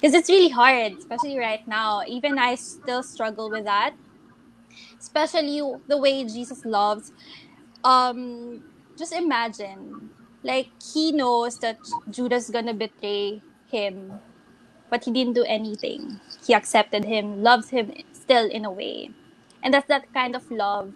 [0.00, 2.02] Because it's really hard, especially right now.
[2.08, 3.94] Even I still struggle with that.
[5.00, 7.12] Especially the way Jesus loves.
[7.84, 8.62] Um,
[8.98, 10.10] just imagine,
[10.44, 14.20] like he knows that Judas gonna betray him,
[14.90, 16.20] but he didn't do anything.
[16.46, 19.10] He accepted him, loves him still in a way,
[19.62, 20.94] and that's that kind of love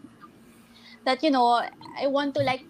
[1.06, 1.62] that you know
[2.00, 2.66] I want to like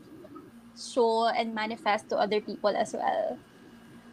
[0.78, 3.38] show and manifest to other people as well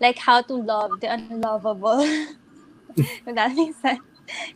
[0.01, 2.01] like how to love the unlovable.
[3.25, 4.01] if that makes sense.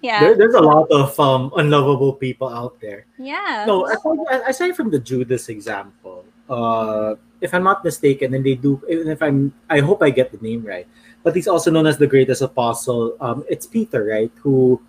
[0.01, 0.19] Yeah.
[0.19, 3.05] There, there's a lot of um, unlovable people out there.
[3.17, 3.65] Yeah.
[3.67, 8.81] No, aside, aside from the Judas example, uh, if I'm not mistaken, and they do,
[8.89, 10.87] even if I'm, I hope I get the name right,
[11.23, 13.17] but he's also known as the greatest apostle.
[13.19, 14.81] Um, it's Peter, right, who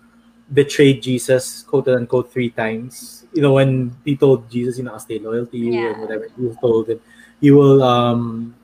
[0.53, 3.25] betrayed Jesus, quote unquote, three times.
[3.33, 5.91] You know, when he told Jesus, you know, I'll stay loyal to you Yeah.
[5.91, 7.01] and whatever he told him,
[7.39, 8.55] you will um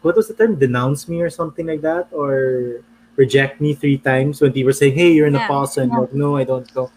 [0.00, 2.80] what was the term denounce me or something like that or
[3.16, 5.44] reject me three times when people were saying hey you're an Yeah.
[5.46, 6.90] apostle and you're like, no i don't go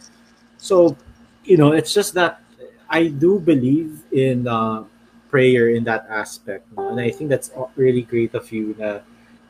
[0.57, 0.97] so
[1.43, 2.41] you know it's just that
[2.89, 4.83] i do believe in uh,
[5.29, 6.89] prayer in that aspect no?
[6.89, 8.73] and i think that's really great of you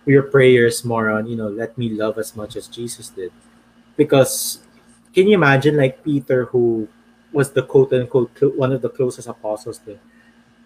[0.06, 3.32] your prayers more on you know let me love as much as jesus did
[3.96, 4.60] because
[5.14, 6.88] can you imagine like peter who
[7.32, 10.00] was the quote unquote clo- one of the closest apostles to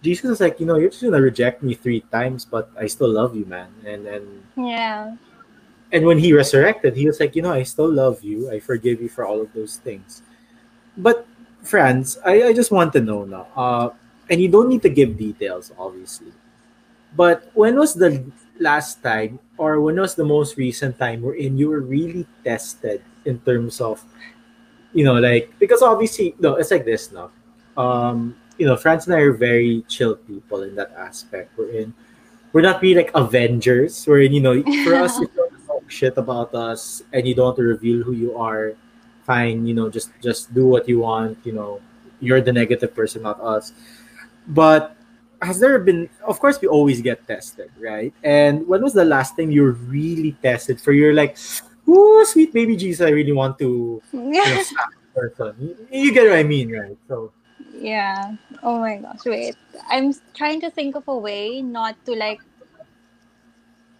[0.02, 3.08] Jesus is like, you know, you're just gonna reject me three times, but I still
[3.08, 3.70] love you, man.
[3.86, 4.26] And and
[4.58, 5.14] Yeah.
[5.92, 8.50] And when he resurrected, he was like, you know, I still love you.
[8.50, 10.22] I forgive you for all of those things.
[10.96, 11.26] But
[11.62, 13.46] friends, I, I just want to know now.
[13.54, 13.90] Uh,
[14.30, 16.32] and you don't need to give details, obviously.
[17.14, 18.24] But when was the
[18.58, 23.38] last time, or when was the most recent time wherein you were really tested in
[23.40, 24.02] terms of,
[24.94, 27.30] you know, like because obviously, no, it's like this now.
[27.76, 31.52] Um, you know, Franz and I are very chill people in that aspect.
[31.56, 31.94] We're in,
[32.52, 34.06] we're not really like Avengers.
[34.06, 35.20] We're in, you know, for us,
[35.92, 38.72] shit about us and you don't reveal who you are,
[39.28, 39.66] fine.
[39.66, 41.38] You know, just just do what you want.
[41.44, 41.80] You know,
[42.20, 43.72] you're the negative person, not us.
[44.48, 44.96] But
[45.42, 46.08] has there been?
[46.24, 48.12] Of course, we always get tested, right?
[48.24, 51.36] And when was the last time you really tested for your like,
[51.86, 55.76] oh, sweet baby Jesus, I really want to you know, slap person.
[55.92, 56.96] You get what I mean, right?
[57.08, 57.32] So.
[57.74, 58.36] yeah.
[58.62, 59.24] Oh my gosh.
[59.26, 59.56] Wait.
[59.90, 62.40] I'm trying to think of a way not to like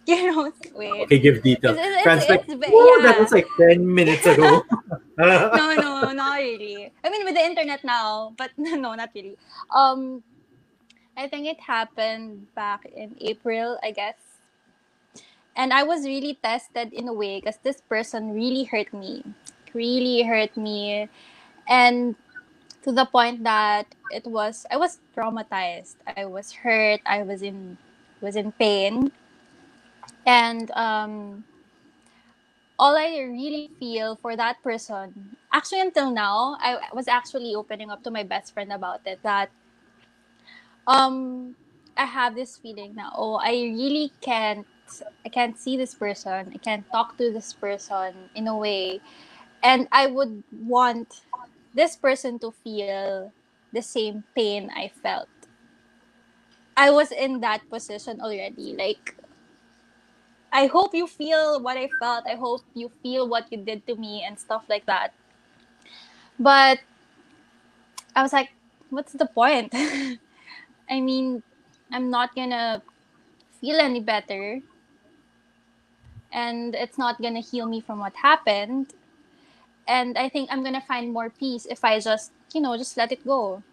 [0.07, 1.03] you know wait.
[1.07, 1.77] Okay, give details.
[1.77, 4.63] It's- it's- Fran's like, it's ve- "Whoa, that was like 10 minutes ago.
[5.17, 6.91] no, no, not really.
[7.03, 9.37] I mean, with the internet now, but no, not really.
[9.73, 10.23] Um,
[11.15, 14.17] I think it happened back in April, I guess.
[15.55, 19.23] And I was really tested in a way because this person really hurt me,
[19.73, 21.07] really hurt me,
[21.69, 22.15] and
[22.81, 25.95] to the point that it was I was traumatized.
[26.17, 27.01] I was hurt.
[27.05, 27.77] I was in
[28.19, 29.11] was in pain,
[30.25, 31.43] and um,
[32.79, 38.03] all I really feel for that person, actually until now, I was actually opening up
[38.03, 39.19] to my best friend about it.
[39.23, 39.49] That
[40.87, 41.55] um,
[41.97, 43.11] I have this feeling now.
[43.15, 44.67] Oh, I really can't.
[45.25, 46.51] I can't see this person.
[46.53, 48.99] I can't talk to this person in a way,
[49.63, 51.21] and I would want
[51.73, 53.31] this person to feel
[53.71, 55.29] the same pain I felt.
[56.75, 58.75] I was in that position already.
[58.75, 59.15] Like,
[60.53, 62.29] I hope you feel what I felt.
[62.29, 65.11] I hope you feel what you did to me and stuff like that.
[66.39, 66.79] But
[68.15, 68.53] I was like,
[68.91, 69.73] what's the point?
[70.89, 71.41] I mean,
[71.91, 72.83] I'm not gonna
[73.59, 74.61] feel any better.
[76.31, 78.93] And it's not gonna heal me from what happened.
[79.87, 83.11] And I think I'm gonna find more peace if I just, you know, just let
[83.11, 83.63] it go.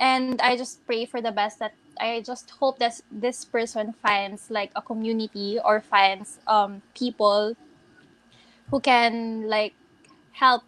[0.00, 4.50] And I just pray for the best that I just hope that this person finds
[4.50, 7.56] like a community or finds um people
[8.70, 9.74] who can like
[10.32, 10.62] help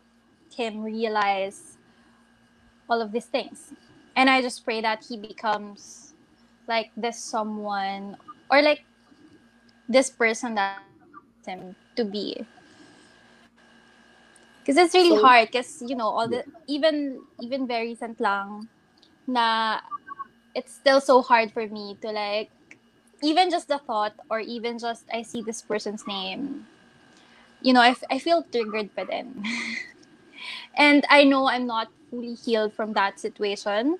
[0.54, 1.78] him realize
[2.88, 3.72] all of these things.
[4.16, 6.12] And I just pray that he becomes
[6.68, 8.16] like this someone
[8.50, 8.84] or like
[9.88, 10.80] this person that
[11.46, 12.46] him to be
[14.64, 18.66] because it's really so, hard because you know all the even even very recent lang
[19.28, 19.76] na
[20.54, 22.50] it's still so hard for me to like
[23.22, 26.66] even just the thought or even just I see this person's name
[27.62, 29.42] you know I, I feel triggered by them
[30.76, 33.98] and I know I'm not fully healed from that situation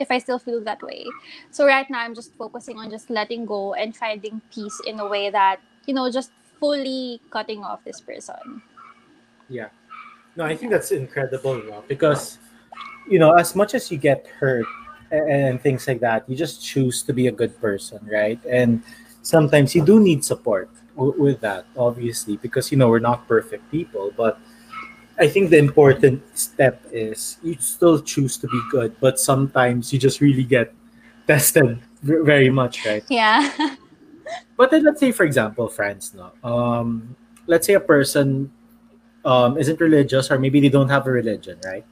[0.00, 1.04] if I still feel that way.
[1.50, 5.06] So right now I'm just focusing on just letting go and finding peace in a
[5.06, 8.62] way that, you know, just fully cutting off this person.
[9.48, 9.68] Yeah.
[10.36, 12.38] No, I think that's incredible, you know, because
[13.08, 14.66] you know, as much as you get hurt
[15.10, 18.40] and things like that, you just choose to be a good person, right?
[18.46, 18.82] And
[19.22, 24.12] sometimes you do need support with that, obviously, because you know we're not perfect people,
[24.16, 24.38] but
[25.18, 29.98] I think the important step is you still choose to be good, but sometimes you
[29.98, 30.72] just really get
[31.26, 33.04] tested very much, right?
[33.08, 33.76] Yeah.
[34.56, 38.50] but then let's say, for example, Franz, no, um, let's say a person
[39.24, 41.84] um, isn't religious, or maybe they don't have a religion, right?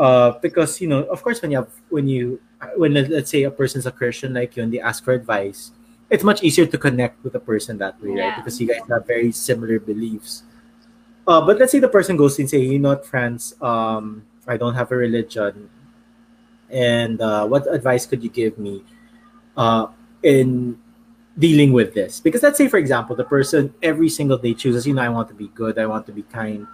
[0.00, 2.40] Uh, because you know, of course, when you have when you
[2.76, 5.72] when let's say a person's a Christian like you and they ask for advice,
[6.08, 8.28] it's much easier to connect with a person that way, yeah.
[8.28, 8.36] right?
[8.36, 10.42] Because you guys have very similar beliefs.
[11.28, 14.56] Uh, but let's say the person goes and say, you know what, Franz, um, I
[14.56, 15.68] don't have a religion.
[16.70, 18.82] And uh, what advice could you give me
[19.54, 19.88] uh,
[20.22, 20.78] in
[21.38, 22.20] dealing with this?
[22.20, 25.28] Because let's say, for example, the person every single day chooses, you know, I want
[25.28, 26.66] to be good, I want to be kind,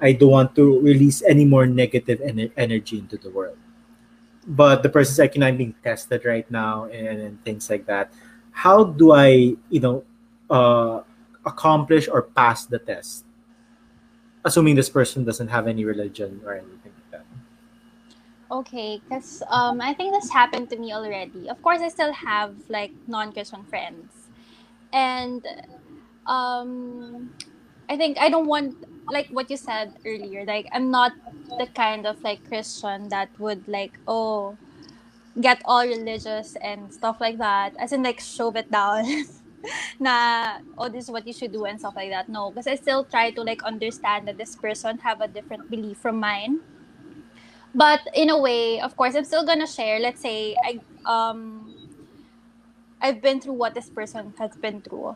[0.00, 3.58] I don't want to release any more negative en- energy into the world.
[4.46, 7.86] But the person's like, you know, I'm being tested right now and, and things like
[7.86, 8.12] that.
[8.52, 10.04] How do I, you know,
[10.48, 11.02] uh,
[11.44, 13.24] accomplish or pass the test?
[14.44, 17.24] assuming this person doesn't have any religion or anything like that.
[18.50, 21.48] Okay, because um, I think this happened to me already.
[21.48, 24.10] Of course, I still have like non-Christian friends,
[24.92, 25.46] and
[26.26, 27.30] um,
[27.88, 28.74] I think I don't want
[29.10, 30.44] like what you said earlier.
[30.44, 31.12] Like I'm not
[31.58, 34.58] the kind of like Christian that would like oh
[35.40, 39.06] get all religious and stuff like that, as in like shove it down.
[40.00, 42.74] na oh this is what you should do and stuff like that no because i
[42.74, 46.60] still try to like understand that this person have a different belief from mine
[47.74, 51.74] but in a way of course i'm still gonna share let's say i um
[53.00, 55.14] i've been through what this person has been through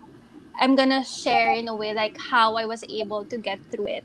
[0.61, 4.05] i'm gonna share in a way like how i was able to get through it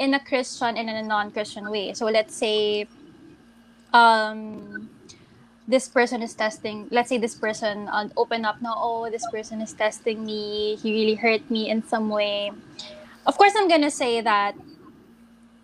[0.00, 1.92] in a christian and in a non-christian way.
[1.92, 2.88] So let's say
[3.92, 4.88] um
[5.68, 9.60] this person is testing let's say this person uh, open up now oh this person
[9.60, 10.76] is testing me.
[10.76, 12.50] He really hurt me in some way.
[13.26, 14.56] Of course i'm gonna say that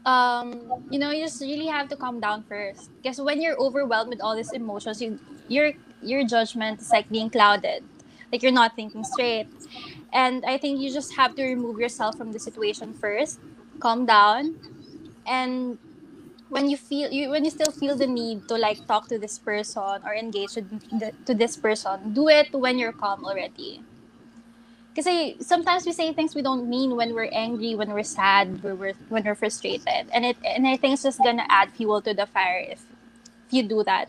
[0.04, 2.90] um, you know you just really have to calm down first.
[3.02, 5.18] Because when you're overwhelmed with all these emotions you
[5.48, 5.72] your
[6.02, 7.82] your judgment is like being clouded
[8.32, 9.48] like you're not thinking straight.
[10.12, 13.40] And i think you just have to remove yourself from the situation first.
[13.80, 14.56] Calm down.
[15.26, 15.78] And
[16.48, 19.38] when you feel you when you still feel the need to like talk to this
[19.38, 20.68] person or engage with
[21.00, 23.84] the, to this person do it when you're calm already.
[24.94, 28.78] Because sometimes we say things we don't mean when we're angry when we're sad when
[28.78, 30.08] we're when we're frustrated.
[30.12, 32.86] And it and i think it's just gonna add fuel to the fire if
[33.46, 34.08] if you do that.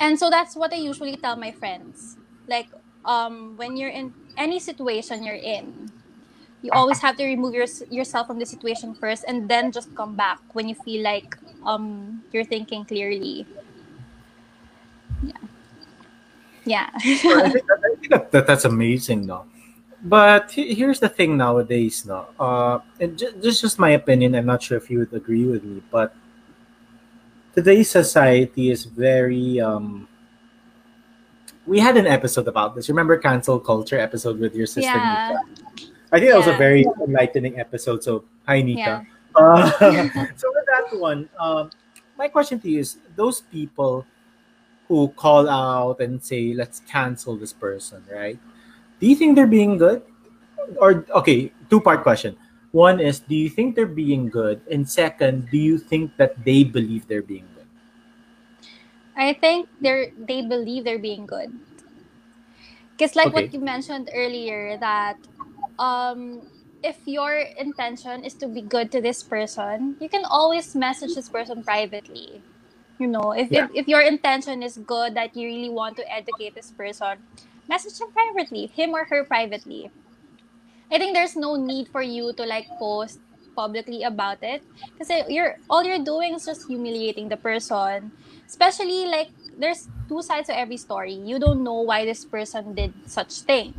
[0.00, 2.16] And so that's what i usually tell my friends.
[2.48, 2.68] Like
[3.04, 5.90] um when you're in any situation you're in
[6.62, 10.14] you always have to remove your, yourself from the situation first and then just come
[10.14, 11.36] back when you feel like
[11.66, 13.46] um you're thinking clearly.
[15.22, 15.42] Yeah.
[16.64, 16.90] Yeah.
[16.94, 19.46] I think, that, that's amazing no?
[20.04, 22.28] But here's the thing nowadays no?
[22.38, 25.44] Uh and just, this is just my opinion i'm not sure if you would agree
[25.44, 26.14] with me but
[27.54, 30.08] today's society is very um
[31.66, 32.88] we had an episode about this.
[32.88, 35.38] Remember cancel culture episode with your sister Yeah.
[35.38, 35.92] Nika?
[36.12, 38.02] I think that was a very enlightening episode.
[38.04, 38.78] So hi Nika.
[38.78, 39.02] Yeah.
[39.34, 39.70] Uh,
[40.36, 41.70] so with that one, um,
[42.18, 44.04] my question to you is: those people
[44.88, 48.38] who call out and say, "Let's cancel this person," right?
[49.00, 50.02] Do you think they're being good?
[50.76, 52.36] Or okay, two part question.
[52.72, 54.60] One is, do you think they're being good?
[54.70, 57.61] And second, do you think that they believe they're being good?
[59.16, 61.60] I think they're they believe they're being good.
[62.96, 65.16] Because like what you mentioned earlier that
[65.78, 66.48] um
[66.82, 71.28] if your intention is to be good to this person, you can always message this
[71.28, 72.44] person privately.
[72.98, 73.68] You know, if, Yeah.
[73.68, 77.24] if if your intention is good that you really want to educate this person,
[77.68, 79.90] message him privately, him or her privately.
[80.90, 83.20] I think there's no need for you to like post
[83.56, 84.62] publicly about it
[84.98, 88.12] because you're all you're doing is just humiliating the person
[88.48, 91.12] especially like there's two sides to every story.
[91.14, 93.74] You don't know why this person did such thing.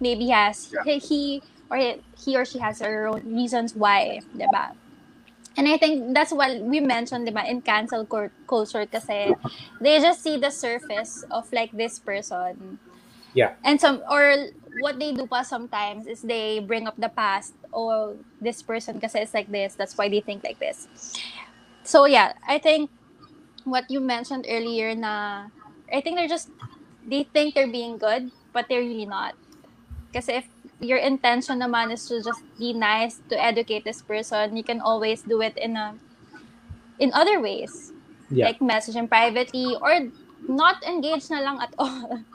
[0.00, 0.84] Maybe he has Yeah.
[0.84, 4.72] he, he or he, he or she has their own reasons why diba?
[5.56, 8.06] And I think that's what we mentioned diba, in cancel
[8.48, 9.36] culture kasi
[9.80, 12.78] they just see the surface of like this person.
[13.34, 13.54] Yeah.
[13.64, 14.48] and some or
[14.80, 19.20] what they do pa sometimes is they bring up the past oh this person kasi
[19.24, 20.88] is like this that's why they think like this.
[21.84, 22.90] So yeah i think
[23.64, 25.46] what you mentioned earlier na
[25.92, 26.50] i think they're just
[27.06, 29.34] they think they're being good but they're really not
[30.12, 30.46] kasi if
[30.82, 35.22] your intention naman is to just be nice to educate this person you can always
[35.22, 35.94] do it in a
[36.98, 37.90] in other ways
[38.32, 38.48] Yeah.
[38.48, 40.08] like message him privately or
[40.48, 42.24] not engage na lang at all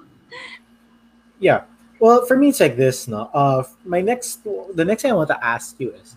[1.39, 1.63] Yeah.
[1.99, 3.07] Well, for me, it's like this.
[3.07, 3.29] No.
[3.33, 6.15] Uh, my next, the next thing I want to ask you is,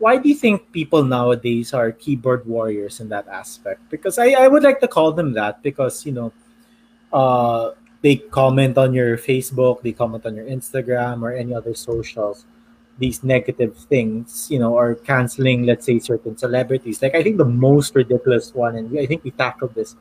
[0.00, 3.84] why do you think people nowadays are keyboard warriors in that aspect?
[3.90, 6.32] Because I, I would like to call them that because you know,
[7.12, 12.46] uh, they comment on your Facebook, they comment on your Instagram or any other socials,
[12.98, 17.02] these negative things, you know, or canceling, let's say, certain celebrities.
[17.02, 19.96] Like I think the most ridiculous one, and I think we tackled this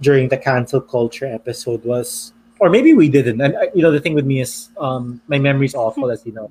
[0.00, 3.40] during the cancel culture episode was or maybe we didn't.
[3.40, 6.32] And uh, you know, the thing with me is, um, my memory's awful, as you
[6.32, 6.50] know.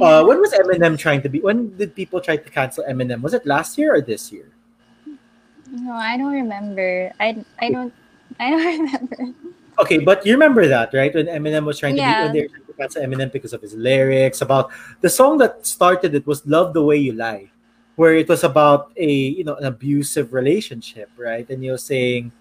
[0.00, 1.40] Uh, when was Eminem trying to be?
[1.40, 3.20] When did people try to cancel Eminem?
[3.20, 4.48] Was it last year or this year?
[5.68, 7.12] No, I don't remember.
[7.20, 7.92] I I don't
[8.40, 9.36] I don't remember.
[9.78, 11.12] Okay, but you remember that, right?
[11.14, 13.60] When Eminem was trying to be, when they were trying to cancel Eminem because of
[13.60, 14.70] his lyrics about
[15.00, 17.50] the song that started it was "Love the Way You Lie,"
[17.96, 21.48] where it was about a you know an abusive relationship, right?
[21.48, 22.32] And you're saying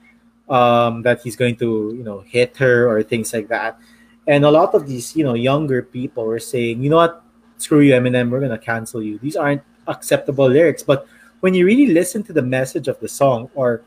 [0.49, 3.79] um, that he's going to you know hit her or things like that.
[4.27, 7.23] And a lot of these you know younger people were saying, you know what,
[7.61, 9.17] screw you, Eminem, we're gonna cancel you.
[9.19, 10.83] These aren't acceptable lyrics.
[10.83, 11.07] But
[11.41, 13.81] when you really listen to the message of the song or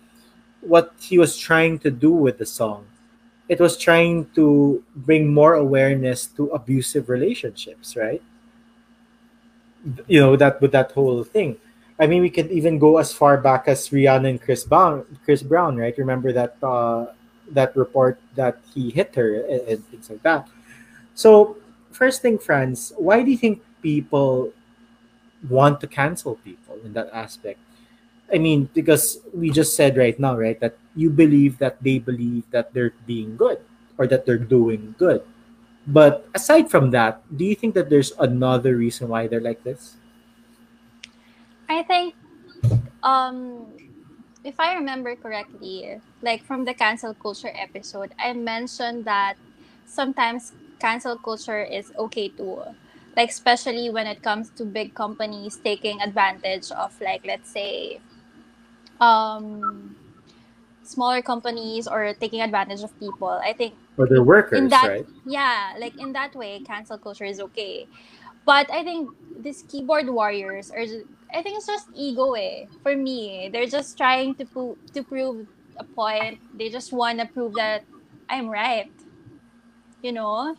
[0.61, 2.87] what he was trying to do with the song,
[3.49, 8.23] it was trying to bring more awareness to abusive relationships, right?
[10.07, 11.57] You know that with that whole thing.
[12.01, 15.05] I mean, we could even go as far back as Rihanna and Chris Brown.
[15.25, 15.97] Chris Brown, right?
[15.97, 17.13] Remember that uh,
[17.53, 20.49] that report that he hit her and, and things like that.
[21.15, 21.57] So,
[21.95, 24.53] first thing, Franz, why do you think people
[25.49, 27.59] want to cancel people in that aspect?
[28.33, 32.51] I mean, because we just said right now, right, that you believe that they believe
[32.51, 33.61] that they're being good
[33.99, 35.23] or that they're doing good.
[35.87, 39.97] But aside from that, do you think that there's another reason why they're like this?
[41.69, 42.15] I think
[43.03, 43.67] um
[44.45, 49.37] if I remember correctly, like from the cancel culture episode, I mentioned that
[49.87, 50.53] sometimes
[50.85, 52.61] cancel culture is okay too.
[53.17, 58.01] Like especially when it comes to big companies taking advantage of like let's say
[59.01, 59.97] um
[60.83, 63.29] smaller companies or taking advantage of people.
[63.43, 65.07] I think Or they're workers, in that right?
[65.27, 67.89] yeah like in that way cancel culture is okay
[68.45, 72.97] but i think these keyboard warriors are ju- i think it's just ego eh for
[72.97, 75.47] me they're just trying to pro- to prove
[75.79, 77.85] a point they just want to prove that
[78.31, 78.91] i'm right
[80.03, 80.57] you know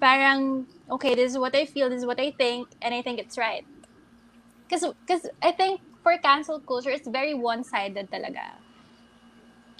[0.00, 3.18] parang okay this is what i feel this is what i think and i think
[3.18, 3.64] it's right.
[4.66, 8.58] Because because i think for cancel culture it's very one-sided talaga.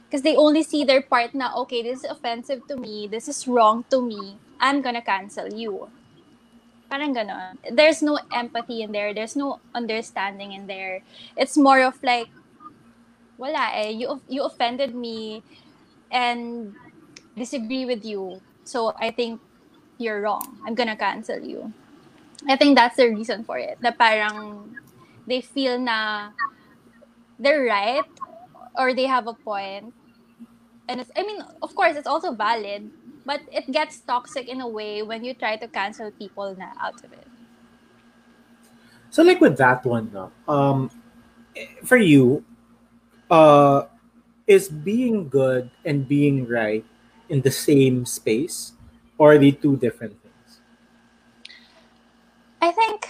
[0.06, 3.46] Because they only see their part na okay this is offensive to me this is
[3.46, 5.90] wrong to me i'm gonna cancel you.
[6.86, 7.58] Parang ganon.
[7.74, 11.02] There's no empathy in there there's no understanding in there.
[11.36, 12.30] It's more of like
[13.36, 15.42] wala eh you you offended me
[16.10, 16.72] and
[17.36, 18.40] disagree with you.
[18.64, 19.42] So i think
[19.98, 20.58] you're wrong.
[20.66, 21.72] I'm gonna cancel you.
[22.48, 23.78] I think that's the reason for it.
[23.82, 24.70] Na parang
[25.26, 26.30] they feel na
[27.38, 28.06] they're right
[28.78, 29.92] or they have a point.
[30.88, 32.90] And it's, i mean of course it's also valid
[33.26, 37.02] but it gets toxic in a way when you try to cancel people na out
[37.02, 37.26] of it.
[39.10, 40.14] So like with that one,
[40.46, 40.90] um,
[41.82, 42.44] for you,
[43.30, 43.90] uh,
[44.46, 46.84] is being good and being right
[47.28, 48.72] in the same space,
[49.18, 50.60] or are they two different things?
[52.60, 53.08] I think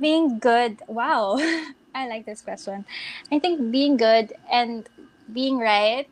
[0.00, 0.80] being good.
[0.88, 1.36] Wow,
[1.94, 2.84] I like this question.
[3.30, 4.88] I think being good and
[5.32, 6.08] being right.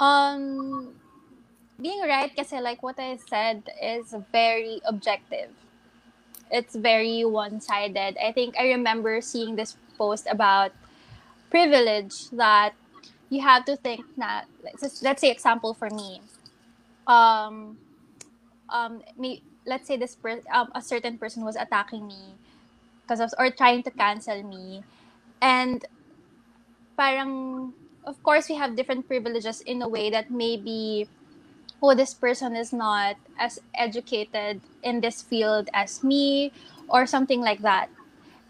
[0.00, 0.94] Um,
[1.80, 5.50] being right kasi like what I said is very objective.
[6.50, 8.16] It's very one-sided.
[8.18, 10.72] I think I remember seeing this post about
[11.50, 12.74] privilege that
[13.28, 16.22] you have to think that let's, let's say example for me.
[17.06, 17.78] Um
[18.70, 22.34] um me let's say this per, um, a certain person was attacking me
[23.02, 24.82] because of or trying to cancel me
[25.42, 25.84] and
[26.96, 27.72] parang
[28.04, 31.08] of course we have different privileges in a way that maybe
[31.82, 36.52] oh, this person is not as educated in this field as me
[36.88, 37.88] or something like that.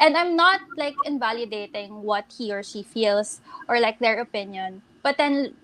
[0.00, 4.82] And I'm not like invalidating what he or she feels or like their opinion.
[5.02, 5.54] But then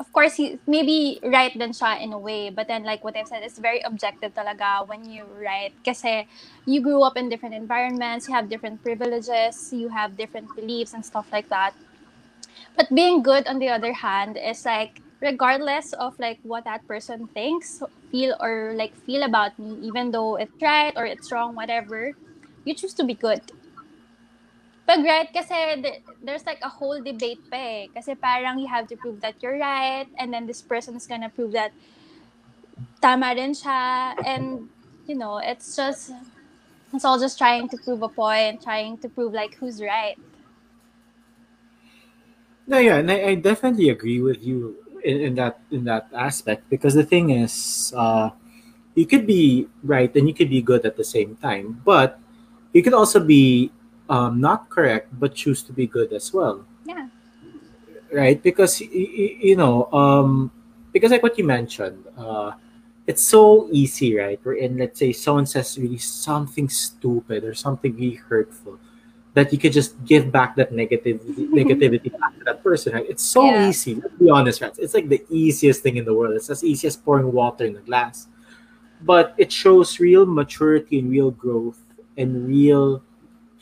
[0.00, 3.28] of course he maybe right then siya in a way but then like what I've
[3.28, 5.74] said it's very objective talaga when you write.
[5.84, 6.26] Kasi
[6.66, 11.04] you grew up in different environments you have different privileges you have different beliefs and
[11.04, 11.74] stuff like that.
[12.76, 17.28] But being good on the other hand is like regardless of like what that person
[17.28, 22.12] thinks feel or like feel about me even though it's right or it's wrong whatever
[22.64, 23.40] you choose to be good
[24.86, 25.54] pag right kasi
[26.22, 27.82] there's like a whole debate pa eh.
[27.94, 31.30] kasi parang you have to prove that you're right and then this person is gonna
[31.30, 31.70] prove that
[32.98, 34.66] tama rin siya and
[35.06, 36.10] you know it's just
[36.94, 40.18] it's all just trying to prove a point trying to prove like who's right
[42.66, 46.66] no yeah and I, I definitely agree with you in, in that in that aspect
[46.70, 48.30] because the thing is uh,
[48.94, 52.18] you could be right and you could be good at the same time but
[52.72, 53.70] you could also be
[54.12, 57.08] um, not correct but choose to be good as well yeah
[58.12, 60.52] right because you, know um,
[60.92, 62.52] because like what you mentioned uh,
[63.06, 67.96] it's so easy right we're in let's say someone says really something stupid or something
[67.96, 68.78] really hurtful
[69.34, 71.20] that you could just give back that negative
[71.56, 72.92] negativity back to that person.
[72.92, 73.06] Right?
[73.08, 73.68] It's so yeah.
[73.68, 73.94] easy.
[73.94, 74.72] Let's be honest, right?
[74.78, 76.34] It's like the easiest thing in the world.
[76.34, 78.28] It's as easy as pouring water in a glass.
[79.00, 81.80] But it shows real maturity and real growth
[82.16, 83.02] and real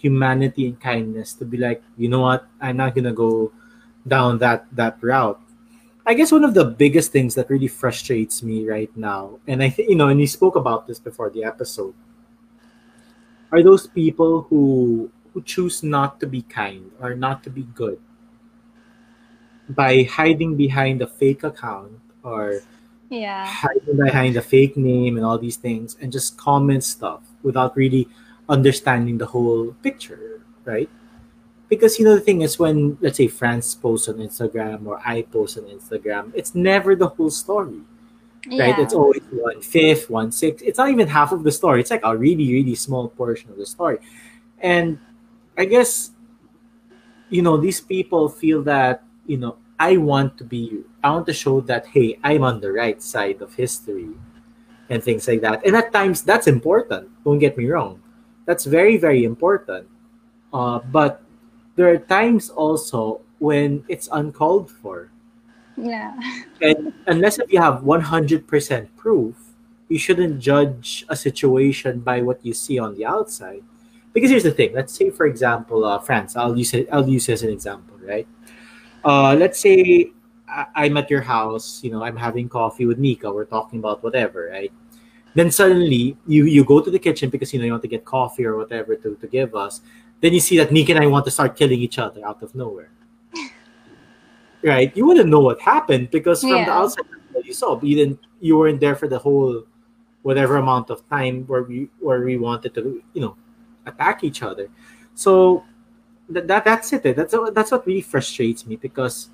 [0.00, 3.52] humanity and kindness to be like, you know what, I'm not gonna go
[4.06, 5.40] down that that route.
[6.06, 9.68] I guess one of the biggest things that really frustrates me right now, and I
[9.68, 11.94] think you know, and we spoke about this before the episode,
[13.52, 18.00] are those people who who choose not to be kind or not to be good
[19.68, 21.92] by hiding behind a fake account
[22.24, 22.60] or
[23.08, 27.76] yeah hiding behind a fake name and all these things and just comment stuff without
[27.76, 28.08] really
[28.50, 30.90] understanding the whole picture right?
[31.68, 35.22] Because you know the thing is when let's say Franz posts on Instagram or I
[35.22, 37.80] post on Instagram it's never the whole story
[38.46, 38.74] right?
[38.74, 38.80] Yeah.
[38.80, 41.80] it's always one fifth one sixth it's not even half of the story.
[41.80, 43.98] It's like a really really small portion of the story.
[44.58, 44.98] And
[45.56, 46.10] I guess
[47.30, 51.32] you know these people feel that you know I want to be I want to
[51.32, 54.10] show that hey I'm on the right side of history
[54.90, 55.64] and things like that.
[55.64, 57.08] And at times that's important.
[57.22, 57.99] Don't get me wrong
[58.50, 59.86] that's very very important.
[60.50, 61.22] Uh, but
[61.78, 65.14] there are times also when it's uncalled for.
[65.78, 66.18] Yeah.
[66.60, 68.42] And unless if you have 100%
[68.96, 69.36] proof
[69.88, 73.62] you shouldn't judge a situation by what you see on the outside.
[74.12, 74.74] Because here's the thing.
[74.74, 76.34] Let's say for example uh, Franz.
[76.34, 78.26] I'll use it i'll use it as an example right?
[79.04, 80.10] Uh, let's say
[80.50, 84.02] I- am at your house you know i'm having coffee with nika we're talking about
[84.02, 84.72] whatever right
[85.34, 88.04] then suddenly you you go to the kitchen because you know you want to get
[88.04, 89.80] coffee or whatever to, to give us
[90.20, 92.54] then you see that Nick and i want to start killing each other out of
[92.54, 92.90] nowhere
[94.62, 96.64] right you wouldn't know what happened because from yeah.
[96.64, 97.04] the outside
[97.44, 99.64] you saw you didn't you weren't there for the whole
[100.22, 103.36] whatever amount of time where we where we wanted to you know
[103.86, 104.68] attack each other.
[105.14, 105.64] So
[106.28, 107.02] that, that that's it.
[107.02, 109.30] That's that's what really frustrates me because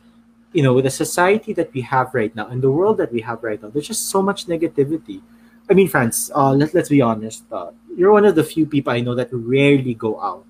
[0.53, 3.21] you know with the society that we have right now and the world that we
[3.23, 5.23] have right now, there's just so much negativity.
[5.71, 6.31] I mean, Franz.
[6.35, 7.45] Uh, let let's be honest.
[7.51, 10.45] Uh, you're one of the few people I know that rarely go out.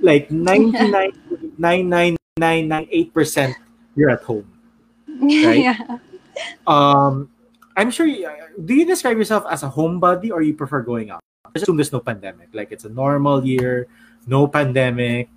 [0.00, 1.12] Like ninety nine
[1.58, 3.56] nine nine nine nine eight percent,
[3.94, 4.46] you're at home.
[5.06, 5.62] Right?
[5.62, 5.98] yeah.
[6.66, 7.30] Um,
[7.76, 8.06] I'm sure.
[8.06, 8.30] You,
[8.64, 11.22] do you describe yourself as a homebody or you prefer going out?
[11.54, 12.48] assume there's no pandemic.
[12.52, 13.86] Like it's a normal year,
[14.26, 15.28] no pandemic.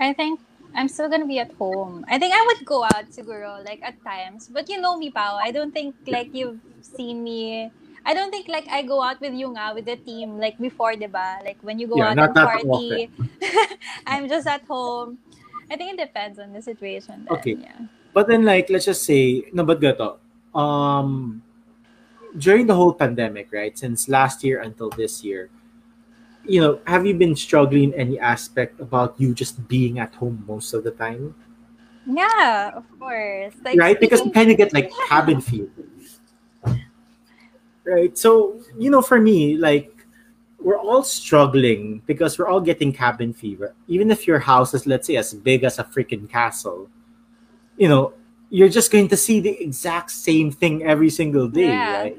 [0.00, 0.40] I think
[0.74, 2.04] I'm still gonna be at home.
[2.08, 4.48] I think I would go out siguro, like at times.
[4.48, 5.36] But you know me, Pao.
[5.36, 7.70] I don't think like you've seen me.
[8.04, 10.94] I don't think like I go out with you nga, with the team like before,
[10.94, 11.44] diba?
[11.44, 13.10] Like when you go Yeah, out and party,
[14.06, 15.18] I'm just at home.
[15.70, 17.24] I think it depends on the situation.
[17.24, 17.56] Then, Okay.
[17.60, 17.80] Yeah.
[18.12, 20.18] But then, like, let's just say, no, but gato,
[20.54, 21.42] um,
[22.36, 25.48] during the whole pandemic, right, since last year until this year,
[26.44, 30.74] you know, have you been struggling any aspect about you just being at home most
[30.74, 31.34] of the time?
[32.06, 33.54] Yeah, of course.
[33.64, 33.98] Like right?
[33.98, 35.70] Because you kind of get like cabin fever.
[37.84, 38.16] Right.
[38.16, 39.90] So, you know, for me, like,
[40.60, 43.74] we're all struggling because we're all getting cabin fever.
[43.88, 46.88] Even if your house is, let's say, as big as a freaking castle,
[47.76, 48.14] you know,
[48.50, 52.00] you're just going to see the exact same thing every single day, Yeah.
[52.02, 52.16] right?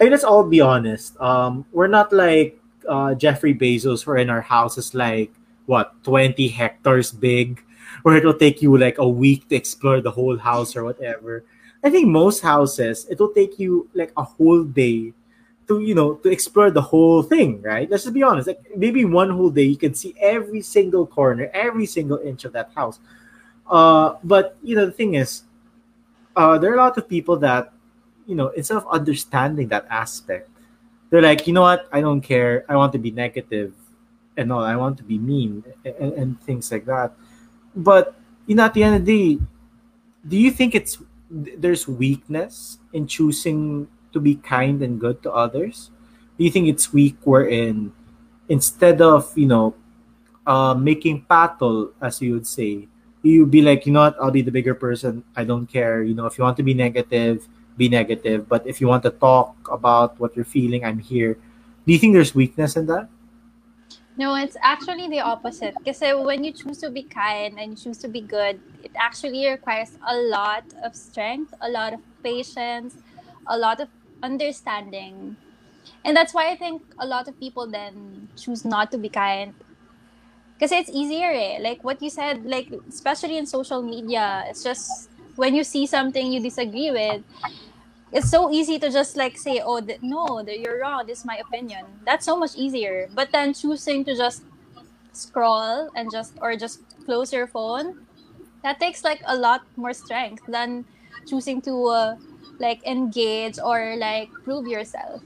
[0.00, 1.20] Hey, let's all be honest.
[1.20, 2.58] Um, we're not like
[2.88, 5.32] uh, Jeffrey Bezos, where in our house is like
[5.66, 7.62] what twenty hectares big,
[8.02, 11.44] where it'll take you like a week to explore the whole house or whatever.
[11.84, 15.12] I think most houses it'll take you like a whole day
[15.68, 17.88] to you know to explore the whole thing, right?
[17.90, 18.48] Let's just be honest.
[18.48, 22.52] Like maybe one whole day you can see every single corner, every single inch of
[22.52, 23.00] that house.
[23.68, 25.44] Uh, but you know the thing is,
[26.36, 27.72] uh, there are a lot of people that
[28.26, 30.50] you know instead of understanding that aspect,
[31.10, 31.88] they're like, you know what?
[31.92, 32.64] I don't care.
[32.68, 33.74] I want to be negative,
[34.36, 34.62] and all.
[34.62, 37.12] I want to be mean and, and things like that.
[37.74, 38.14] But
[38.46, 39.42] you know, at the end of the day,
[40.26, 40.98] do you think it's
[41.30, 45.90] there's weakness in choosing to be kind and good to others?
[46.38, 47.92] Do you think it's weak wherein
[48.48, 49.74] instead of you know
[50.46, 52.88] uh, making battle, as you would say,
[53.22, 54.16] you'd be like, you know what?
[54.20, 55.24] I'll be the bigger person.
[55.34, 56.02] I don't care.
[56.02, 58.48] You know, if you want to be negative, be negative.
[58.48, 61.34] But if you want to talk about what you're feeling, I'm here.
[61.86, 63.08] Do you think there's weakness in that?
[64.16, 65.74] No, it's actually the opposite.
[65.78, 69.48] Because when you choose to be kind and you choose to be good, it actually
[69.48, 72.94] requires a lot of strength, a lot of patience,
[73.48, 73.88] a lot of
[74.22, 75.36] understanding.
[76.04, 79.52] And that's why I think a lot of people then choose not to be kind.
[80.54, 81.58] Because it's easier, eh?
[81.60, 86.32] Like what you said, like, especially in social media, it's just when you see something
[86.32, 87.24] you disagree with,
[88.12, 91.06] it's so easy to just like say, "Oh, th- no, th- you're wrong.
[91.06, 93.08] This is my opinion." That's so much easier.
[93.12, 94.44] But then choosing to just
[95.12, 97.96] scroll and just or just close your phone,
[98.62, 100.86] that takes like a lot more strength than
[101.26, 102.16] choosing to uh,
[102.60, 105.22] like engage or like prove yourself.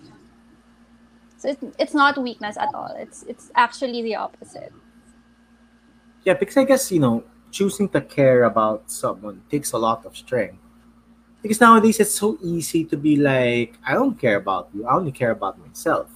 [1.39, 2.95] So it, it's not weakness at all.
[2.99, 4.75] It's it's actually the opposite.
[6.25, 10.17] Yeah, because I guess you know choosing to care about someone takes a lot of
[10.17, 10.59] strength.
[11.43, 14.87] Because nowadays it's so easy to be like, I don't care about you.
[14.87, 16.11] I only care about myself.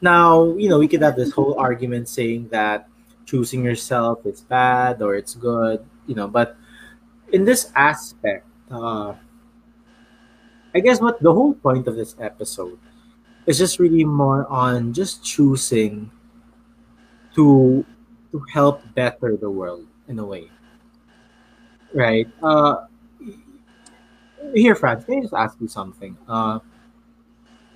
[0.00, 2.88] Now, you know, we could have this whole argument saying that
[3.24, 6.56] choosing yourself is bad or it's good, you know, but
[7.32, 9.14] in this aspect, uh,
[10.74, 12.78] I guess what the whole point of this episode
[13.46, 16.10] is just really more on just choosing
[17.34, 17.84] to
[18.32, 20.50] to help better the world in a way.
[21.92, 22.28] Right?
[22.42, 22.86] Uh
[24.54, 26.16] here, Franz, can I just ask you something?
[26.28, 26.60] Uh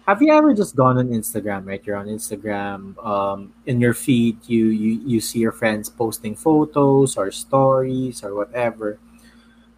[0.08, 1.84] have you ever just gone on Instagram, right?
[1.84, 7.18] You're on Instagram, um, in your feed, you, you you see your friends posting photos
[7.18, 8.98] or stories or whatever.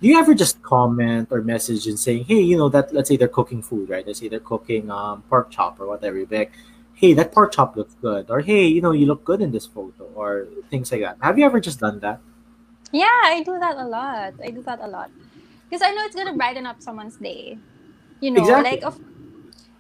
[0.01, 3.17] Do you ever just comment or message and saying, hey, you know, that let's say
[3.17, 4.07] they're cooking food, right?
[4.07, 6.17] Let's say they're cooking um, pork chop or whatever.
[6.17, 6.53] You're like,
[6.95, 8.31] hey, that pork chop looks good.
[8.31, 11.17] Or hey, you know, you look good in this photo or things like that.
[11.21, 12.21] Have you ever just done that?
[12.93, 14.35] Yeah, I do that a lot.
[14.43, 15.11] I do that a lot
[15.69, 17.59] because I know it's gonna brighten up someone's day.
[18.21, 18.63] You know, Exactly.
[18.63, 18.99] like of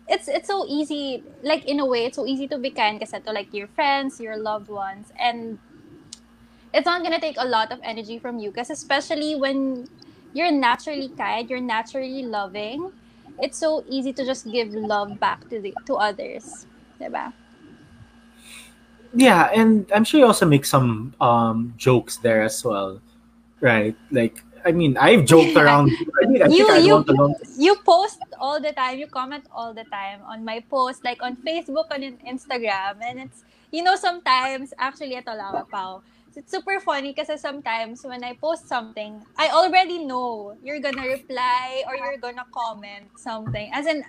[0.08, 1.24] it's it's so easy.
[1.42, 4.20] Like in a way, it's so easy to be kind kasi to like your friends,
[4.20, 5.58] your loved ones, and
[6.72, 8.50] it's not gonna take a lot of energy from you.
[8.50, 9.88] Because especially when
[10.32, 12.92] you're naturally kind, you're naturally loving,
[13.38, 16.66] it's so easy to just give love back to the to others,
[17.00, 17.32] diba?
[19.12, 23.00] Yeah, and I'm sure you also make some um jokes there as well,
[23.60, 23.96] right?
[24.14, 25.90] Like, I mean, I've joked around.
[26.22, 27.34] I mean, I You- you- want to know.
[27.58, 31.36] you post all the time, you comment all the time on my post, like on
[31.42, 33.42] Facebook, on in- Instagram, and it's,
[33.74, 36.02] you know, sometimes, actually, ito lang, pao,
[36.36, 41.82] it's super funny because sometimes when I post something, I already know you're gonna reply
[41.90, 43.66] or you're gonna comment something.
[43.74, 44.06] As in,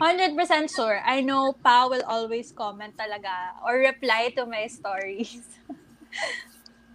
[0.00, 5.42] 100% sure, I know Pa will always comment talaga or reply to my stories.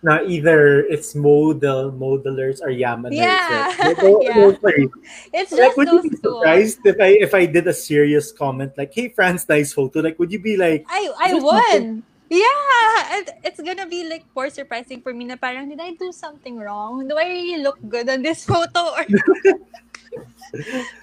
[0.04, 3.16] Now, either it's model, modelers, or yamaners.
[3.16, 3.72] Yeah.
[3.80, 3.96] right?
[3.96, 4.52] Those- Yeah.
[4.60, 4.92] three.
[5.32, 8.76] It's Like, just would you be surprised if I if I did a serious comment
[8.76, 10.04] like, "Hey, Franz, nice photo"?
[10.04, 12.04] Like, would you be like, I I would.
[12.28, 16.12] Yeah, and it's gonna be like more surprising for me na parang, did I do
[16.12, 17.08] something wrong?
[17.08, 18.90] Do I really look good on this photo?
[18.92, 19.06] Or...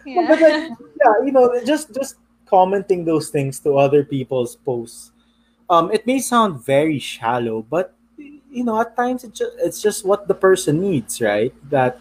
[0.04, 0.26] yeah.
[0.28, 5.12] But like, yeah, you know, just just commenting those things to other people's posts.
[5.68, 10.04] Um, it may sound very shallow, but you know, at times it just, it's just
[10.04, 11.54] what the person needs, right?
[11.70, 12.00] That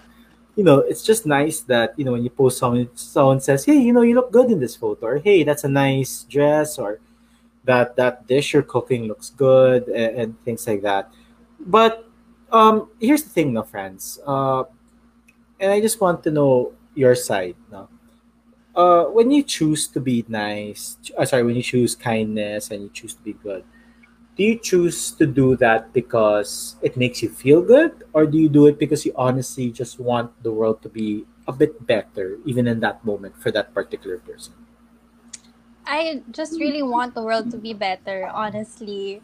[0.55, 3.78] you know, it's just nice that you know when you post someone, someone says, "Hey,
[3.78, 6.99] you know, you look good in this photo," or "Hey, that's a nice dress," or
[7.64, 11.12] "That that dish you're cooking looks good," and, and things like that.
[11.60, 12.07] But
[12.51, 14.20] um, here's the thing, no, Franz.
[14.26, 14.64] Uh,
[15.60, 17.87] and I just want to know your side, no.
[18.75, 22.89] Uh, when you choose to be nice, uh, sorry, when you choose kindness and you
[22.93, 23.63] choose to be good,
[24.37, 28.03] do you choose to do that because it makes you feel good?
[28.13, 31.51] Or do you do it because you honestly just want the world to be a
[31.51, 34.53] bit better even in that moment for that particular person?
[35.85, 39.21] I just really want the world to be better honestly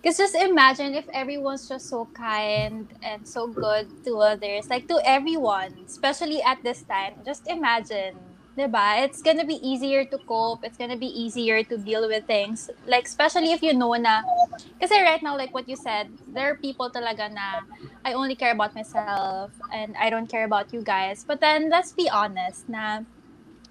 [0.00, 4.98] because just imagine if everyone's just so kind and so good to others like to
[5.04, 8.16] everyone especially at this time just imagine
[8.60, 9.04] diba?
[9.04, 10.64] It's gonna be easier to cope.
[10.64, 12.68] It's gonna be easier to deal with things.
[12.86, 14.22] Like, especially if you know na,
[14.80, 17.64] kasi right now, like what you said, there are people talaga na,
[18.04, 21.24] I only care about myself and I don't care about you guys.
[21.24, 23.00] But then, let's be honest na,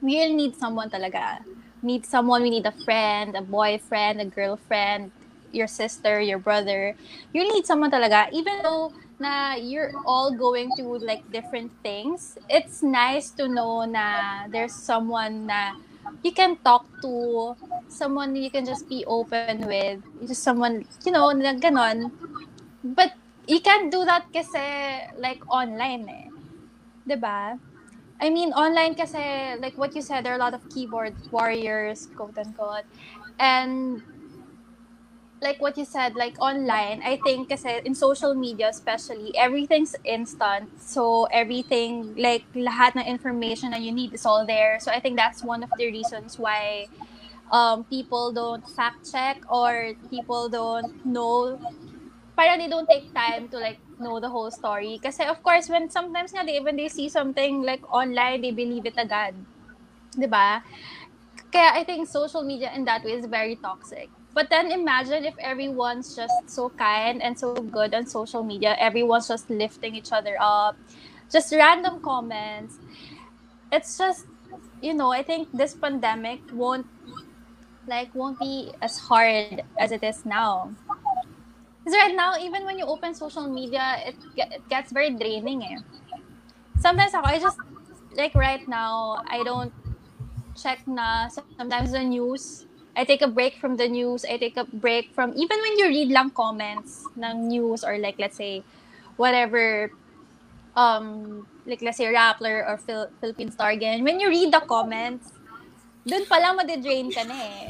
[0.02, 1.44] we really need someone talaga.
[1.82, 5.12] Need someone, we need a friend, a boyfriend, a girlfriend,
[5.52, 6.96] your sister, your brother.
[7.34, 8.32] You need someone talaga.
[8.32, 14.48] Even though na you're all going through like different things, it's nice to know na
[14.48, 15.76] there's someone na
[16.24, 17.56] you can talk to,
[17.88, 22.12] someone you can just be open with, just someone, you know, na ganon.
[22.84, 23.14] But
[23.48, 24.62] you can't do that kasi
[25.20, 26.28] like online eh.
[27.08, 27.58] 'Di ba?
[28.20, 32.12] I mean, online kasi, like what you said, there are a lot of keyboard warriors,
[32.16, 32.84] quote unquote.
[33.40, 34.04] And
[35.42, 40.70] like what you said, like online, I think kasi in social media especially, everything's instant.
[40.80, 44.80] So everything, like lahat ng information that you need is all there.
[44.80, 46.90] So I think that's one of the reasons why
[47.52, 51.60] um, people don't fact check or people don't know,
[52.36, 55.00] parang they don't take time to like know the whole story.
[55.02, 58.86] Kasi of course, when sometimes nga they, when they see something like online, they believe
[58.86, 59.36] it agad.
[60.16, 60.64] 'Di ba?
[61.52, 64.10] Kaya I think social media in that way is very toxic.
[64.34, 68.76] But then imagine if everyone's just so kind and so good on social media.
[68.80, 70.78] Everyone's just lifting each other up.
[71.32, 72.78] Just random comments.
[73.72, 74.26] It's just,
[74.82, 76.88] you know, I think this pandemic won't
[77.88, 80.74] like won't be as hard as it is now.
[81.84, 85.64] Because right now, even when you open social media, it, it gets very draining.
[85.64, 85.78] Eh.
[86.80, 87.58] Sometimes I just
[88.16, 89.74] like right now, I don't
[90.56, 94.26] check na sometimes the news I take a break from the news.
[94.26, 98.16] I take a break from even when you read lang comments ng news or like
[98.20, 98.64] let's say
[99.16, 99.92] whatever
[100.76, 104.04] um like let's say Rappler or Phil- Philippine Star again.
[104.04, 105.32] When you read the comments,
[106.08, 107.68] dun pa lang madidrain ka na eh.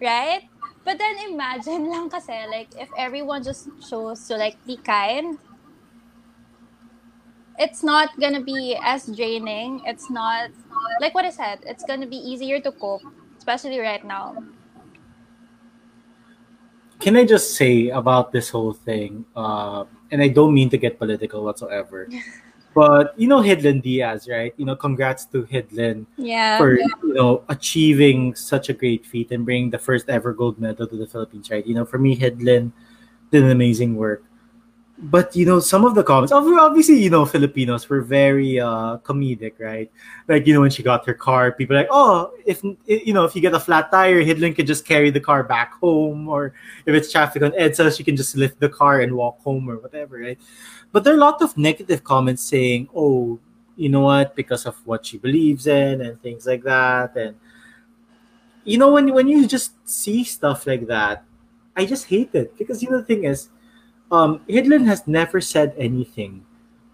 [0.00, 0.42] Right?
[0.84, 5.36] But then imagine lang kasi like if everyone just chose to like be kind,
[7.58, 9.82] it's not gonna be as draining.
[9.84, 10.50] It's not
[11.00, 11.60] like what I said.
[11.66, 13.04] It's gonna be easier to cope,
[13.36, 14.40] especially right now
[17.00, 19.24] can I just say about this whole thing?
[19.34, 22.08] Uh, and I don't mean to get political whatsoever,
[22.74, 24.54] but you know Hidilyn Diaz, right?
[24.56, 26.58] You know, congrats to Hidilyn yeah.
[26.58, 30.86] for you know achieving such a great feat and bringing the first ever gold medal
[30.86, 31.66] to the Philippines, right?
[31.66, 32.72] You know, for me, Hidilyn
[33.32, 34.22] did an amazing work
[35.02, 39.54] but you know some of the comments obviously you know filipinos were very uh comedic
[39.58, 39.90] right?
[40.28, 43.34] Like you know when she got her car people like oh if you know if
[43.34, 46.52] you get a flat tire hidilyn can just carry the car back home or
[46.84, 49.78] if it's traffic on edsa she can just lift the car and walk home or
[49.78, 50.38] whatever right?
[50.92, 53.38] But there are a lot of negative comments saying oh
[53.76, 54.36] you know what?
[54.36, 57.36] Because of what she believes in and things like that and
[58.64, 61.24] you know when when you just see stuff like that
[61.74, 62.56] i just hate it.
[62.58, 63.48] Because you know the thing is
[64.10, 66.44] um, has never said anything,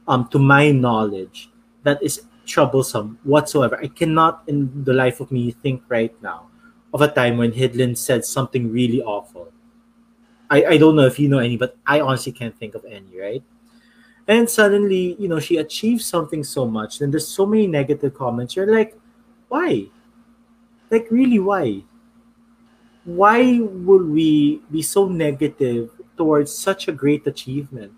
[0.08, 1.50] um, to my knowledge,
[1.82, 3.78] that is troublesome whatsoever.
[3.82, 6.46] I cannot, in the life of me, think right now
[6.94, 9.52] of a time when Hidilyn said something really awful.
[10.48, 13.18] I, I don't know if you know any, but I honestly can't think of any,
[13.18, 13.42] right?
[14.28, 18.56] And suddenly, you know, she achieves something so much, then there's so many negative comments.
[18.56, 18.96] You're like,
[19.48, 19.86] why?
[20.90, 21.82] Like, really, why?
[23.04, 27.92] Why would we be so negative towards such a great achievement.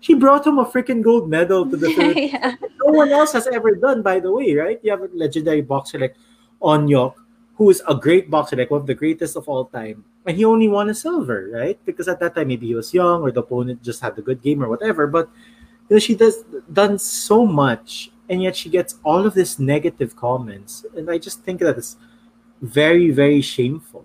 [0.00, 2.32] She brought him a freaking gold medal to the Philippines.
[2.32, 2.54] yeah.
[2.84, 4.78] No one else has ever done, by the way, right?
[4.82, 6.14] You have a legendary boxer like
[6.62, 7.14] Onyok,
[7.56, 10.04] who is a great boxer, like one of the greatest of all time.
[10.26, 11.78] and he only won a silver, right?
[11.84, 14.42] Because at that time maybe he was young or the opponent just had a good
[14.42, 15.06] game or whatever.
[15.06, 15.28] But
[15.88, 20.14] you know, she does done so much, and yet she gets all of this negative
[20.14, 21.96] comments, and I just think that it's
[22.62, 24.04] very, very shameful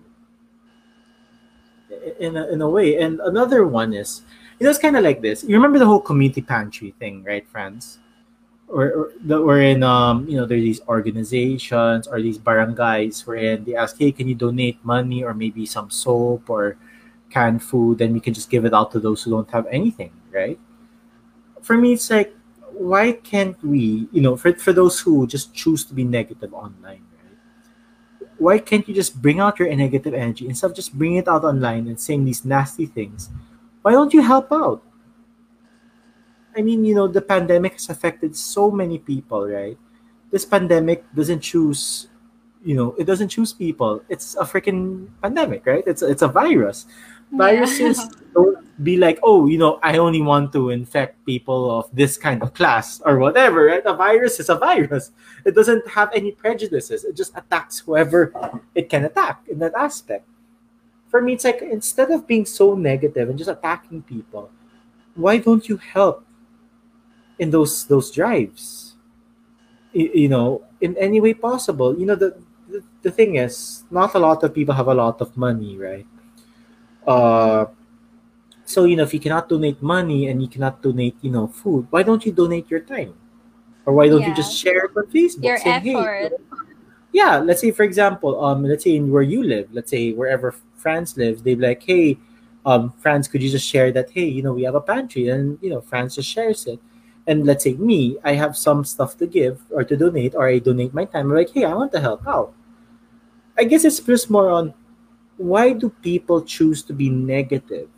[2.18, 2.98] in a, in a way.
[2.98, 4.22] And another one is,
[4.64, 5.44] know, it's kind of like this.
[5.44, 7.98] You remember the whole community pantry thing, right, Franz?
[8.66, 13.98] Or, we're in, um, you know, there's these organizations or these barangays wherein they ask,
[13.98, 16.76] hey, can you donate money or maybe some soap or
[17.30, 17.98] canned food?
[17.98, 20.58] Then we can just give it out to those who don't have anything, right?
[21.62, 22.34] For me, it's like,
[22.72, 27.02] why can't we, you know, for, for those who just choose to be negative online,
[28.38, 31.44] why can't you just bring out your negative energy instead of just bringing it out
[31.44, 33.30] online and saying these nasty things?
[33.82, 34.82] Why don't you help out?
[36.56, 39.76] I mean, you know, the pandemic has affected so many people, right?
[40.30, 42.08] This pandemic doesn't choose,
[42.64, 44.02] you know, it doesn't choose people.
[44.08, 45.84] It's a freaking pandemic, right?
[45.86, 46.86] It's it's a virus.
[47.36, 52.18] Viruses don't be like, oh, you know, I only want to infect people of this
[52.18, 53.82] kind of class or whatever, right?
[53.84, 55.12] A virus is a virus.
[55.44, 57.04] It doesn't have any prejudices.
[57.04, 58.32] It just attacks whoever
[58.74, 60.26] it can attack in that aspect.
[61.08, 64.50] For me, it's like instead of being so negative and just attacking people,
[65.14, 66.26] why don't you help
[67.38, 68.94] in those those drives?
[69.92, 71.96] You, you know, in any way possible.
[71.96, 72.34] You know, the,
[72.68, 76.06] the the thing is, not a lot of people have a lot of money, right?
[77.06, 77.66] Uh
[78.64, 81.86] so, you know, if you cannot donate money and you cannot donate, you know, food,
[81.90, 83.14] why don't you donate your time?
[83.84, 84.28] Or why don't yeah.
[84.28, 85.44] you just share on Facebook?
[85.44, 86.32] Your saying, effort.
[86.32, 86.54] Hey,
[87.12, 90.54] yeah, let's say for example, um, let's say in where you live, let's say wherever
[90.76, 92.18] Franz lives, they'd be like, hey,
[92.66, 94.10] um, Franz, could you just share that?
[94.10, 96.80] Hey, you know, we have a pantry, and you know, Franz just shares it.
[97.26, 100.58] And let's say me, I have some stuff to give or to donate, or I
[100.58, 101.30] donate my time.
[101.30, 102.52] I'm like, hey, I want to help out.
[103.56, 104.74] I guess it's just more on
[105.36, 107.88] why do people choose to be negative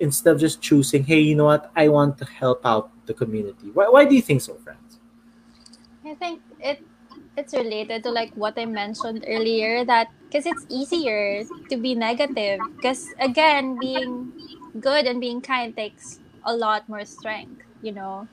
[0.00, 3.70] instead of just choosing, hey, you know what, I want to help out the community.
[3.72, 4.98] Why, why do you think so, Franz?
[6.04, 6.82] I think it
[7.36, 12.60] it's related to like what I mentioned earlier that because it's easier to be negative
[12.76, 14.32] because again being
[14.80, 18.28] good and being kind takes a lot more strength you know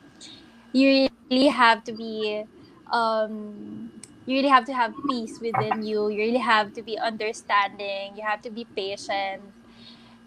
[0.74, 2.44] you really have to be
[2.92, 3.92] um
[4.30, 6.10] you really have to have peace within you.
[6.10, 8.14] You really have to be understanding.
[8.16, 9.42] You have to be patient.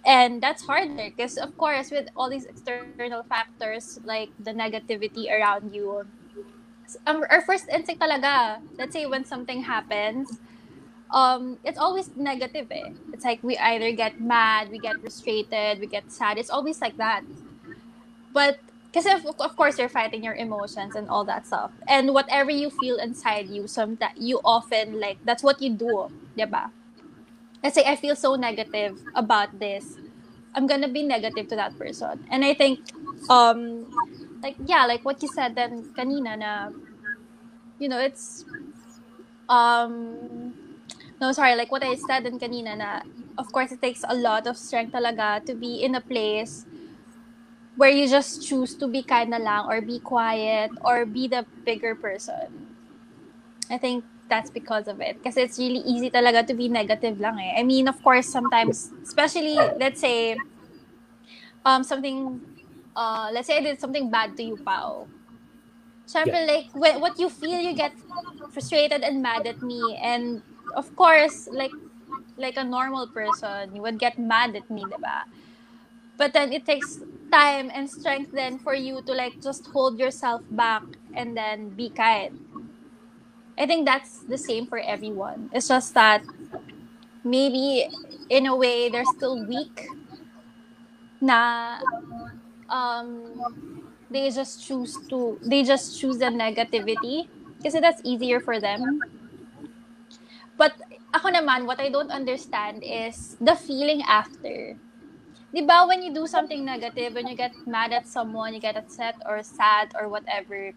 [0.05, 5.72] And that's harder because of course with all these external factors like the negativity around
[5.72, 6.03] you
[7.07, 10.42] um, our first instinct talaga let's say when something happens
[11.14, 12.90] um it's always negative eh.
[13.14, 16.36] it's like we either get mad we get frustrated we get sad.
[16.36, 17.22] It's always like that.
[18.34, 18.59] But
[18.93, 22.68] because of, of course you're fighting your emotions and all that stuff and whatever you
[22.68, 26.68] feel inside you sometimes you often like that's what you do diba
[27.62, 29.97] let's say I feel so negative about this,
[30.55, 32.26] I'm gonna be negative to that person.
[32.30, 32.80] And I think,
[33.30, 33.86] um,
[34.43, 36.70] like yeah, like what you said then kanina na,
[37.78, 38.45] you know, it's,
[39.49, 40.55] um,
[41.20, 43.03] no sorry, like what I said then kanina na,
[43.38, 46.66] of course it takes a lot of strength talaga to be in a place
[47.76, 51.46] where you just choose to be kind na lang or be quiet or be the
[51.64, 52.68] bigger person.
[53.70, 55.16] I think that's because of it.
[55.18, 57.60] Because it's really easy talaga to be negative lang eh.
[57.60, 60.36] I mean, of course, sometimes, especially, let's say,
[61.64, 62.40] um, something,
[62.96, 65.08] uh, let's say I did something bad to you, Pao.
[66.06, 66.52] Siyempre, yeah.
[66.52, 67.92] like, when, what you feel, you get
[68.52, 69.96] frustrated and mad at me.
[70.02, 70.42] And,
[70.74, 71.72] of course, like,
[72.36, 75.24] like a normal person, you would get mad at me, diba?
[76.18, 77.00] But then it takes
[77.32, 81.90] time and strength then for you to like just hold yourself back and then be
[81.90, 82.40] kind
[83.58, 85.50] I think that's the same for everyone.
[85.52, 86.24] It's just that
[87.24, 87.88] maybe
[88.28, 89.94] in a way they're still weak
[91.20, 91.78] na
[92.68, 93.38] um
[94.10, 97.28] they just choose to they just choose the negativity
[97.58, 99.02] because that's easier for them.
[100.56, 100.76] But
[101.14, 104.76] ako naman, what I don't understand is the feeling after.
[105.53, 108.76] Di ba, when you do something negative, when you get mad at someone, you get
[108.76, 110.72] upset or sad or whatever,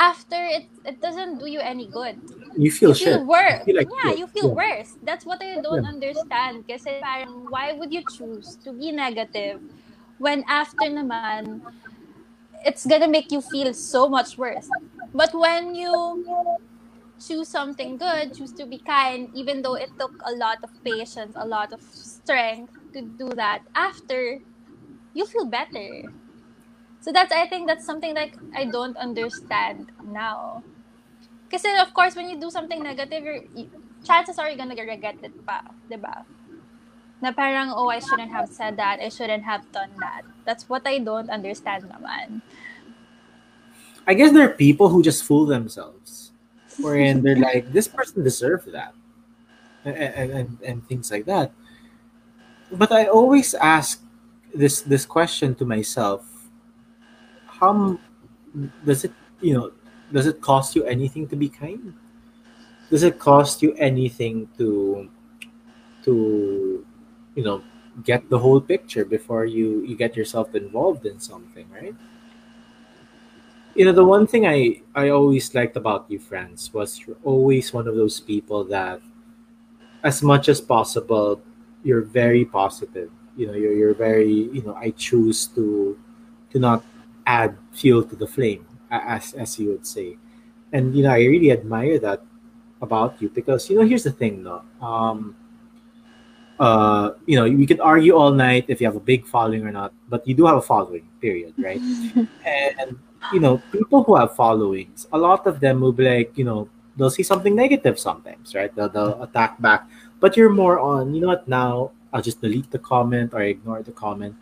[0.00, 2.16] after it it doesn't do you any good.
[2.56, 3.60] You feel, you feel worse.
[3.68, 4.64] You like yeah, you feel yeah.
[4.64, 4.96] worse.
[5.04, 5.92] That's what I don't yeah.
[5.92, 6.64] understand.
[6.64, 9.60] Kasi parang, why would you choose to be negative
[10.16, 11.60] when after naman,
[12.64, 14.68] it's gonna make you feel so much worse.
[15.12, 15.92] But when you
[17.20, 21.36] choose something good, choose to be kind, even though it took a lot of patience,
[21.36, 24.38] a lot of strength to do that, after,
[25.14, 26.02] you feel better.
[27.00, 30.62] So that's I think that's something like I don't understand now.
[31.48, 33.42] Because of course when you do something negative, you're,
[34.04, 36.24] chances are you're gonna regret it pa, 'di ba?
[37.20, 39.00] Na parang, oh, I shouldn't have said that.
[39.00, 40.24] I shouldn't have done that.
[40.48, 42.40] That's what I don't understand naman.
[44.08, 46.32] I guess there are people who just fool themselves,
[46.80, 48.96] wherein they're like, this person deserved that,
[49.84, 51.52] and, and, and, and things like that.
[52.72, 54.02] But I always ask
[54.54, 56.22] this this question to myself:
[57.46, 57.98] How
[58.84, 59.72] does it, you know,
[60.12, 61.94] does it cost you anything to be kind?
[62.90, 65.08] Does it cost you anything to
[66.04, 66.84] to
[67.34, 67.62] you know
[68.04, 71.94] get the whole picture before you you get yourself involved in something, right?
[73.74, 77.72] you know the one thing i i always liked about you Franz was you're always
[77.72, 79.00] one of those people that
[80.02, 81.40] as much as possible
[81.82, 83.10] you're very positive.
[83.36, 85.96] You know you're, you're very you know i choose to
[86.50, 86.84] to not
[87.26, 90.18] add fuel to the flame as as you would say.
[90.72, 92.22] And you know i really admire that
[92.82, 95.36] about you because you know here's the thing though um
[96.58, 99.72] uh you know we could argue all night if you have a big following or
[99.72, 101.80] not but you do have a following period right?
[102.44, 102.98] And
[103.32, 106.68] you know people who have followings a lot of them will be like you know
[106.96, 108.74] they'll see something negative sometimes right?
[108.74, 109.88] They'll, they'll attack back
[110.20, 113.82] but you're more on you know what now i'll just delete the comment or ignore
[113.82, 114.34] the comment.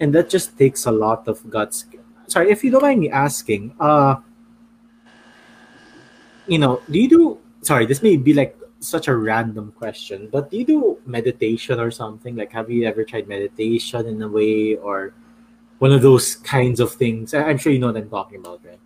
[0.00, 1.86] And that just takes a lot of guts.
[2.26, 4.16] Sorry if you don't mind me asking uh
[6.46, 10.50] you know do you do sorry this may be like such a random question but
[10.50, 12.34] do you do meditation or something?
[12.36, 15.14] Like have you ever tried meditation in a way or
[15.78, 17.32] one of those kinds of things?
[17.34, 18.78] I'm sure you know what i'm talking about right?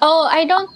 [0.00, 0.70] Oh, I don't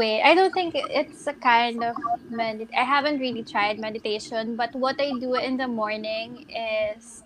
[0.00, 0.24] wait.
[0.24, 1.94] I don't think it's a kind of
[2.32, 2.72] medit.
[2.72, 7.22] I haven't really tried meditation, but what I do in the morning is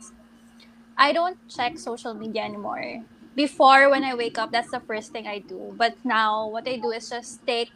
[0.99, 3.07] I don't check social media anymore.
[3.37, 5.75] Before, when I wake up, that's the first thing I do.
[5.79, 7.71] But now, what I do is just take,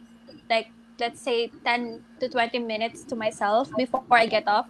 [0.49, 0.67] like,
[0.99, 4.69] let's say 10 to 20 minutes to myself before I get up.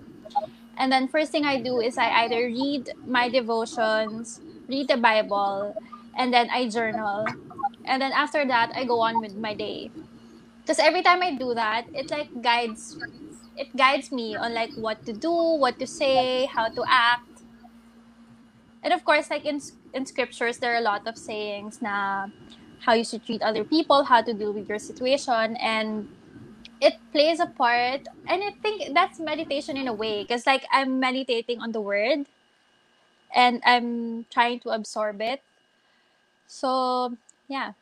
[0.78, 5.76] And then, first thing I do is I either read my devotions, read the Bible,
[6.18, 7.26] and then I journal.
[7.86, 9.90] And then after that, I go on with my day.
[10.70, 12.96] Because every time I do that, it like guides
[13.58, 17.42] it guides me on like what to do, what to say, how to act.
[18.84, 19.60] And of course, like in
[19.94, 22.28] in scriptures, there are a lot of sayings na
[22.86, 26.08] how you should treat other people, how to deal with your situation, and
[26.82, 28.08] it plays a part.
[28.28, 32.28] And I think that's meditation in a way, because like I'm meditating on the word,
[33.34, 35.42] and I'm trying to absorb it.
[36.48, 37.16] So
[37.48, 37.74] yeah,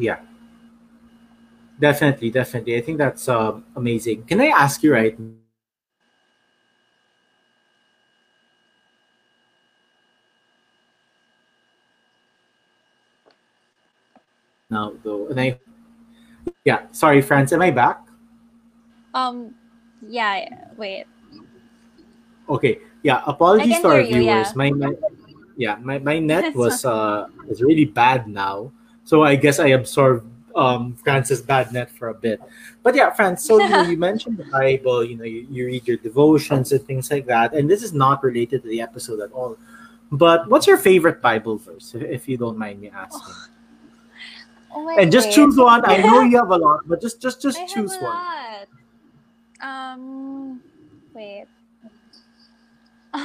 [0.00, 0.18] yeah
[1.78, 5.16] definitely definitely i think that's um, amazing can i ask you right
[14.70, 15.58] now though and i
[16.64, 18.00] yeah sorry franz am i back
[19.12, 19.54] um,
[20.06, 20.48] yeah.
[20.76, 21.04] Wait,
[22.48, 24.06] okay yeah apologies to our you.
[24.06, 24.52] viewers Yeah.
[24.54, 24.94] my, my
[25.56, 28.72] yeah my, my net was uh is really bad now
[29.10, 30.24] so i guess i absorbed
[30.64, 32.38] um franz's bad net for a bit
[32.84, 35.86] but yeah franz so you know you mentioned the bible you know you, you read
[35.90, 39.32] your devotions and things like that and this is not related to the episode at
[39.32, 39.56] all
[40.24, 43.34] but what's your favorite bible verse if, if you don't mind me asking
[44.72, 45.34] Oh my and just wait.
[45.34, 48.04] choose one i know you have a lot but just just just I choose one
[48.04, 48.68] lot.
[49.70, 50.62] Um,
[51.12, 51.46] wait.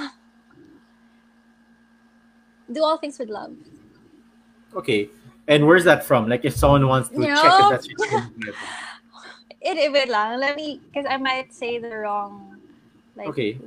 [2.74, 3.54] Do all things with love.
[4.76, 5.08] okay
[5.48, 7.70] and where's that from like if someone wants to check if No.
[7.70, 8.32] that's your Bible.
[9.62, 10.40] It, it wait lang.
[10.40, 12.62] Let me, because I might say the wrong.
[13.16, 13.58] Like, okay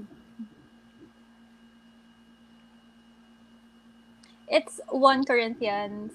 [4.46, 6.12] It's one Corinthians.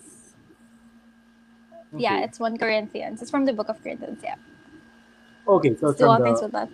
[1.98, 3.22] Yeah, it's one Corinthians.
[3.22, 4.20] It's from the book of Corinthians.
[4.24, 4.36] Yeah.
[5.48, 6.70] okay so it's from the with love.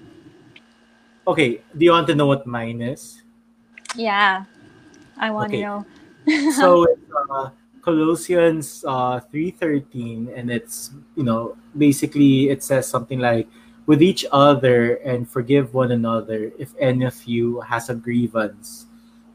[1.27, 3.21] Okay, do you want to know what mine is?
[3.95, 4.45] Yeah,
[5.17, 5.61] I want Okay.
[5.61, 5.85] to know.
[6.53, 7.49] So it's uh,
[7.81, 13.47] Colossians uh, three thirteen, and it's you know basically it says something like,
[13.85, 18.87] "With each other and forgive one another if any of you has a grievance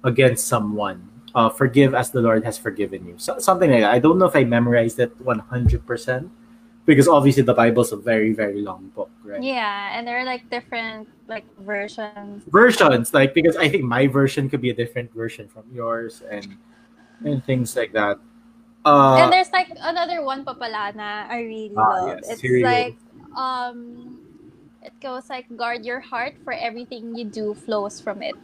[0.05, 1.09] against someone.
[1.35, 3.91] Uh, forgive as the Lord has forgiven you." So, something like that.
[3.91, 6.31] I don't know if I memorized it one hundred percent
[6.87, 9.43] because obviously the Bible's a very very long book, right?
[9.43, 12.45] Yeah, and there are like different like versions.
[12.49, 16.57] versions like because i think my version could be a different version from yours and
[17.25, 18.19] and things like that
[18.85, 22.09] uh and there's like another one papalana I really Ah, love.
[22.21, 22.71] yes, It's here you go.
[22.71, 22.97] like
[23.37, 24.19] um
[24.85, 28.37] it goes like guard your heart for everything you do flows from it.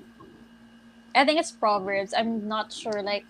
[1.14, 2.14] I think it's Proverbs.
[2.16, 3.26] I'm not sure like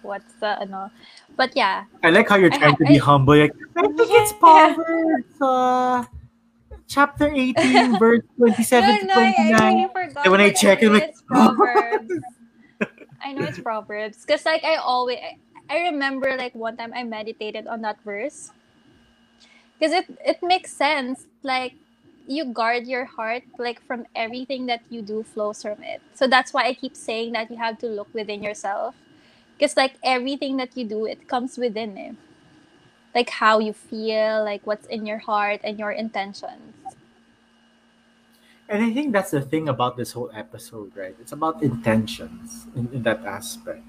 [0.00, 0.88] what's the ano.
[1.36, 1.84] But yeah.
[2.02, 3.36] I like how you're trying ha- to be I- humble.
[3.36, 6.04] Like, I think it's Proverbs, uh,
[6.88, 9.52] chapter 18, verse 27 No, to no, I, 29.
[9.60, 10.24] I really forgot.
[10.24, 12.12] And when I check it, know I'm like, it's Proverbs.
[13.20, 14.24] I know it's Proverbs.
[14.24, 15.18] Because, like, I always,
[15.68, 18.50] I, remember, like, one time I meditated on that verse.
[19.78, 21.26] Because it, it makes sense.
[21.42, 21.74] Like,
[22.26, 26.00] you guard your heart, like, from everything that you do flows from it.
[26.14, 28.94] So that's why I keep saying that you have to look within yourself.
[29.58, 32.16] Because, like, everything that you do, it comes within it.
[33.14, 36.74] Like, how you feel, like, what's in your heart and your intentions.
[38.68, 41.14] And I think that's the thing about this whole episode, right?
[41.20, 43.84] It's about intentions in, in that aspect.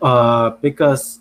[0.00, 1.20] Uh, because,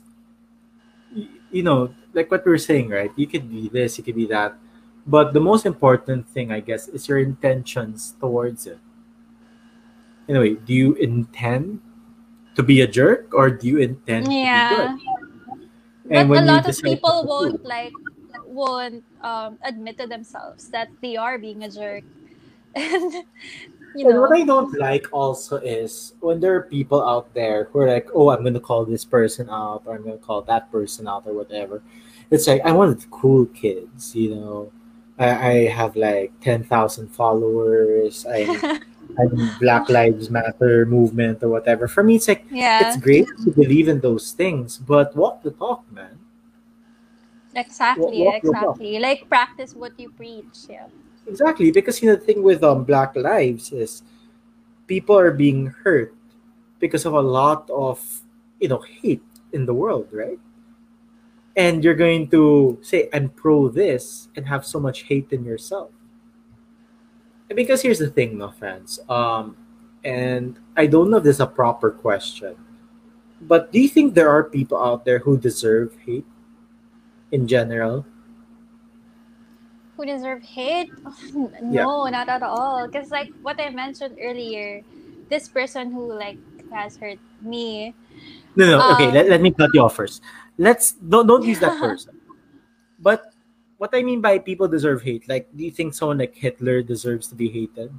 [1.51, 3.11] you know, like what we're saying, right?
[3.15, 4.57] You could be this, you could be that.
[5.05, 8.79] But the most important thing, I guess, is your intentions towards it.
[10.27, 11.81] Anyway, do you intend
[12.55, 14.97] to be a jerk or do you intend to be Yeah.
[16.07, 16.27] good?
[16.27, 17.93] But a lot of people won't like
[18.45, 22.03] won't um, admit to themselves that they are being a jerk,
[22.75, 23.23] and
[23.95, 27.79] you And what I don't like also is when there are people out there who
[27.79, 30.41] are like, oh, I'm going to call this person out or I'm going to call
[30.43, 31.81] that person out or whatever.
[32.31, 34.71] It's like, I wanted cool kids, you know.
[35.19, 38.25] I, I have like 10,000 followers.
[38.25, 38.81] I'm,
[39.19, 41.87] I'm Black Lives Matter movement or whatever.
[41.87, 45.51] For me, it's like, yeah, it's great to believe in those things, but walk the
[45.51, 46.17] talk, man.
[47.55, 48.43] exactly, walk walk.
[48.43, 48.99] exactly.
[48.99, 50.65] Like practice what you preach.
[50.67, 50.87] Yeah,
[51.27, 54.03] Exactly, because you know the thing with um Black Lives is
[54.87, 56.15] people are being hurt
[56.79, 57.99] because of a lot of
[58.59, 60.39] you know hate in the world, right?
[61.55, 65.91] And you're going to say I'm pro this and have so much hate in yourself.
[67.49, 68.99] And because here's the thing, no friends.
[69.09, 69.57] Um,
[70.03, 72.55] and I don't know if this is a proper question,
[73.41, 76.25] but do you think there are people out there who deserve hate
[77.31, 78.05] in general?
[80.03, 80.91] Who deserve hate?
[81.63, 82.87] no, not at all.
[82.87, 84.83] Because like what I mentioned earlier,
[85.29, 86.37] this person who like
[86.71, 87.95] has hurt me.
[88.55, 88.91] No, no.
[88.93, 90.21] Okay, Um, let, let me cut you off first.
[90.57, 92.19] Let's don't don't use that person.
[92.99, 93.31] But
[93.77, 97.27] what I mean by people deserve hate, like, do you think someone like Hitler deserves
[97.29, 97.91] to be hated?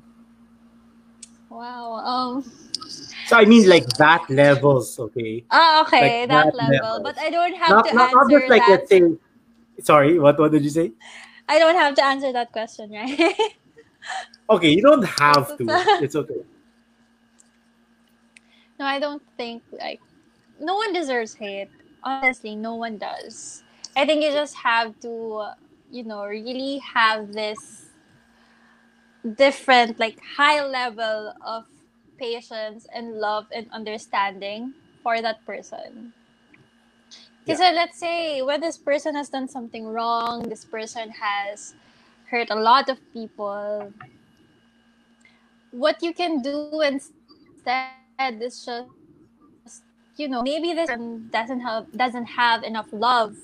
[1.48, 2.05] Wow.
[2.05, 2.44] Um.
[3.26, 5.44] So I mean, like that levels, okay.
[5.50, 7.00] Ah, okay, Like that, that level.
[7.00, 7.00] level.
[7.02, 8.70] But I don't have Not to not, not answer just like that.
[8.84, 9.02] let's say.
[9.80, 10.92] Sorry, what what did you say?
[11.49, 13.34] I don't have to answer that question, right?
[14.51, 15.64] Okay, you don't have to.
[16.03, 16.42] It's okay.
[18.78, 20.01] No, I don't think like
[20.61, 21.70] no one deserves hate.
[22.03, 23.62] Honestly, no one does.
[23.97, 25.49] I think you just have to,
[25.90, 27.86] you know, really have this
[29.36, 31.64] different, like high level of
[32.18, 36.12] patience and love and understanding for that person.
[37.45, 41.74] Because uh, let's say when this person has done something wrong, this person has
[42.30, 43.92] hurt a lot of people.
[45.70, 48.88] What you can do instead is just
[50.16, 53.34] you know maybe this person doesn't have doesn't have enough love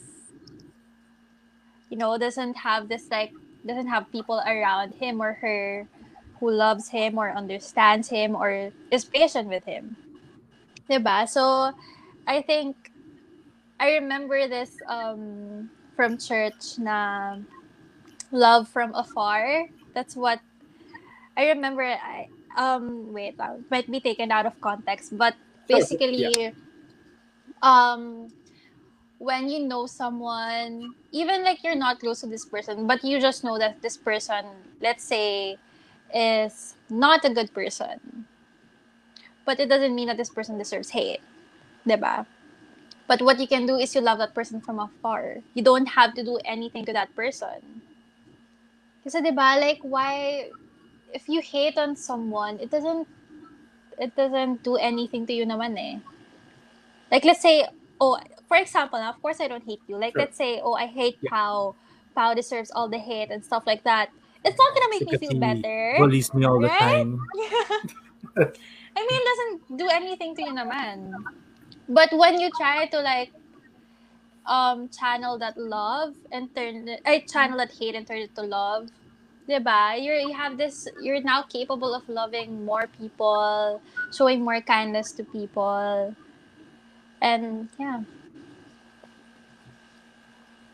[1.90, 3.32] you know doesn't have this like
[3.66, 5.86] doesn't have people around him or her
[6.38, 9.96] who loves him or understands him or is patient with him
[10.88, 11.28] diba?
[11.28, 11.72] so
[12.26, 12.89] i think
[13.80, 17.38] i remember this um from church na
[18.32, 19.68] love from afar.
[19.94, 20.40] That's what
[21.36, 21.82] i remember.
[21.84, 25.36] I um wait uh, might be taken out of context but
[25.70, 26.54] Sure, basically
[27.62, 28.32] um
[29.18, 33.44] when you know someone even like you're not close to this person but you just
[33.44, 34.44] know that this person
[34.80, 35.58] let's say
[36.14, 38.26] is not a good person
[39.44, 41.20] but it doesn't mean that this person deserves hate
[41.86, 42.26] diba
[43.10, 46.14] but what you can do is you love that person from afar you don't have
[46.14, 47.82] to do anything to that person
[49.02, 50.46] kasi diba like why
[51.10, 53.10] if you hate on someone it doesn't
[54.00, 56.00] it doesn't do anything to you naman eh.
[57.12, 57.66] Like let's say,
[58.00, 58.18] oh,
[58.48, 60.00] for example, of course I don't hate you.
[60.00, 60.24] Like Sure.
[60.24, 61.30] let's say, oh, I hate Yeah.
[61.30, 61.76] Pau.
[62.16, 64.10] Pau deserves all the hate and stuff like that.
[64.42, 65.94] It's not gonna make me feel better.
[66.00, 67.20] bullies me all the time.
[67.36, 67.68] Yeah.
[68.96, 71.14] I mean, it doesn't do anything to you naman.
[71.90, 73.32] But when you try to like
[74.46, 78.42] um channel that love and turn it, I channel that hate and turn it to
[78.42, 78.88] love,
[79.48, 79.98] diba?
[79.98, 80.86] You're you have this.
[81.02, 83.82] You're now capable of loving more people,
[84.14, 86.14] showing more kindness to people,
[87.20, 88.06] and yeah.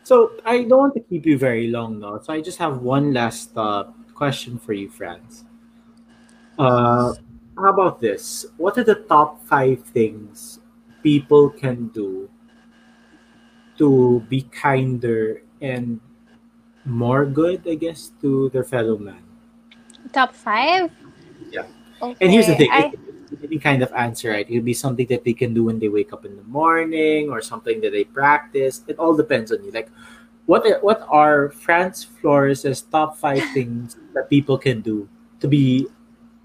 [0.03, 2.21] So I don't want to keep you very long though.
[2.21, 5.45] So I just have one last uh, question for you, friends.
[6.59, 7.13] Uh,
[7.57, 8.45] how about this?
[8.57, 10.59] What are the top five things
[11.03, 12.29] people can do
[13.77, 15.99] to be kinder and
[16.85, 19.23] more good, I guess, to their fellow man?
[20.13, 20.91] Top five?
[21.51, 21.65] Yeah.
[22.01, 22.17] Okay.
[22.21, 22.69] And here's the thing.
[22.71, 22.93] I,
[23.43, 24.49] any kind of answer, right?
[24.49, 27.41] It'll be something that they can do when they wake up in the morning or
[27.41, 28.83] something that they practice.
[28.87, 29.71] It all depends on you.
[29.71, 29.89] Like
[30.47, 35.07] what are, what are Franz Flores' top five things that people can do
[35.41, 35.87] to be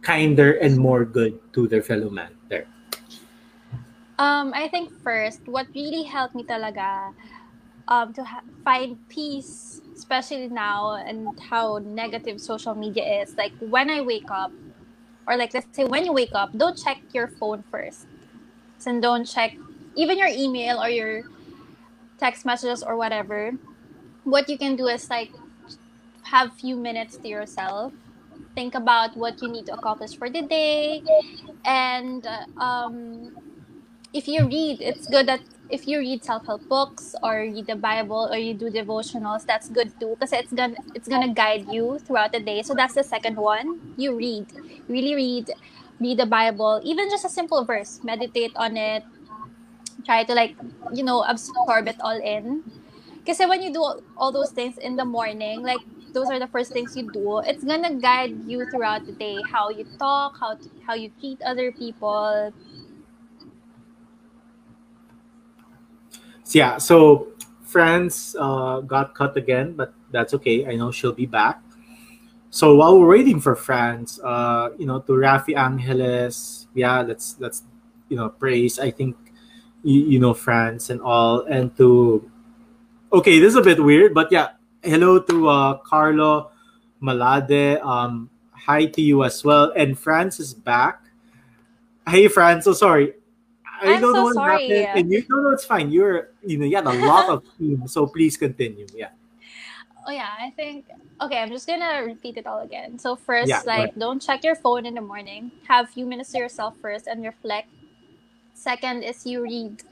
[0.02, 2.34] kinder and more good to their fellow man?
[4.18, 7.12] Um, I think first, what really helped me talaga
[7.88, 13.34] um, to ha- find peace, especially now and how negative social media is.
[13.38, 14.54] Like when I wake up,
[15.26, 18.06] or like let's say when you wake up, don't check your phone first.
[18.86, 19.58] And don't check
[19.96, 21.24] even your email or your
[22.18, 23.52] text messages or whatever.
[24.24, 25.32] What you can do is like
[26.24, 27.94] have few minutes to yourself.
[28.54, 31.02] Think about what you need to accomplish for the day.
[31.64, 33.32] And uh, um,
[34.12, 35.40] if you read, it's good that
[35.70, 39.98] if you read self-help books or read the Bible or you do devotionals, that's good
[39.98, 42.62] too because it's gonna it's gonna guide you throughout the day.
[42.62, 43.80] So that's the second one.
[43.96, 44.52] You read,
[44.88, 45.50] really read,
[46.00, 48.00] read the Bible, even just a simple verse.
[48.04, 49.04] Meditate on it.
[50.04, 50.56] Try to like
[50.92, 52.64] you know absorb it all in.
[53.24, 53.82] Because when you do
[54.16, 55.82] all, those things in the morning, like
[56.12, 59.42] those are the first things you do, it's gonna guide you throughout the day.
[59.42, 62.52] How you talk, how how you treat other people,
[66.44, 67.28] So yeah, so
[67.64, 70.66] Franz uh, got cut again, but that's okay.
[70.66, 71.62] I know she'll be back.
[72.50, 77.62] So while we're waiting for Franz, uh, you know, to Rafi Angeles, yeah, let's let's
[78.10, 78.78] you know praise.
[78.78, 79.16] I think
[79.82, 82.30] you, you know Franz and all, and to
[83.12, 86.50] okay, this is a bit weird, but yeah, hello to uh, Carlo
[87.00, 87.80] Malade.
[87.80, 91.00] Um, hi to you as well, and Franz is back.
[92.06, 92.64] Hey, Franz.
[92.64, 93.14] So sorry.
[93.82, 94.46] I I'm don't so know what sorry.
[94.46, 95.90] happened, and you no, no, it's fine.
[95.90, 98.86] You're, you know, you had a lot of team, so please continue.
[98.94, 99.10] Yeah.
[100.06, 100.86] Oh yeah, I think
[101.20, 102.98] okay, I'm just gonna repeat it all again.
[102.98, 103.98] So first, Yeah, like right.
[103.98, 105.52] don't check your phone in the morning.
[105.68, 107.68] Have few minutes to yourself first and reflect.
[108.54, 109.82] Second is you read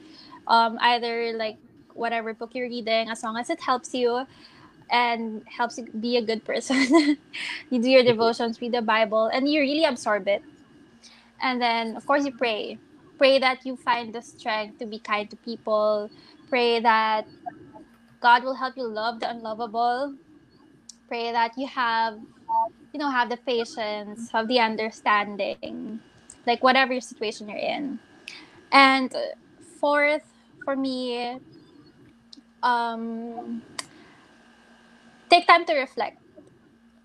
[0.49, 1.59] um either like
[1.95, 4.27] whatever book you're reading as long as it helps you
[4.91, 7.19] and helps you be a good person.
[7.71, 10.43] you do your devotions, read the Bible, and you really absorb it.
[11.43, 12.79] And then of course you pray.
[13.21, 16.11] Pray that you find the strength to be kind to people.
[16.51, 17.29] Pray that
[18.21, 20.17] God will help you love the unlovable.
[21.09, 22.19] Pray that you have,
[22.93, 26.01] you know, have the patience, have the understanding,
[26.47, 28.01] like whatever your situation you're in.
[28.73, 29.15] And
[29.81, 30.25] fourth,
[30.65, 31.41] for me,
[32.63, 33.63] um,
[35.31, 36.19] take time to reflect,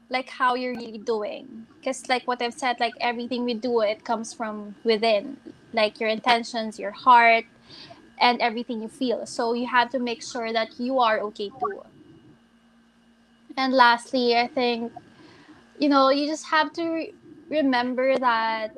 [0.10, 1.68] like how you're really doing.
[1.80, 5.38] Because, like what I've said, like everything we do, it comes from within,
[5.76, 7.46] like your intentions, your heart,
[8.20, 9.26] and everything you feel.
[9.26, 11.84] So you have to make sure that you are okay too.
[13.58, 14.94] And lastly, I think,
[15.80, 17.14] you know, you just have to re-
[17.50, 18.76] remember that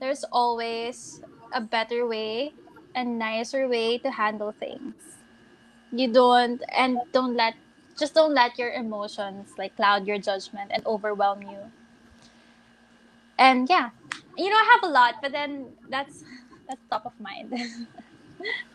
[0.00, 1.22] there's always
[1.52, 2.54] a better way
[2.94, 4.94] and nicer way to handle things.
[5.92, 7.54] You don't, and don't let,
[7.98, 11.72] just don't let your emotions like cloud your judgment and overwhelm you.
[13.38, 13.90] And yeah,
[14.36, 16.24] you know, I have a lot, but then that's,
[16.68, 17.52] that's top of mind.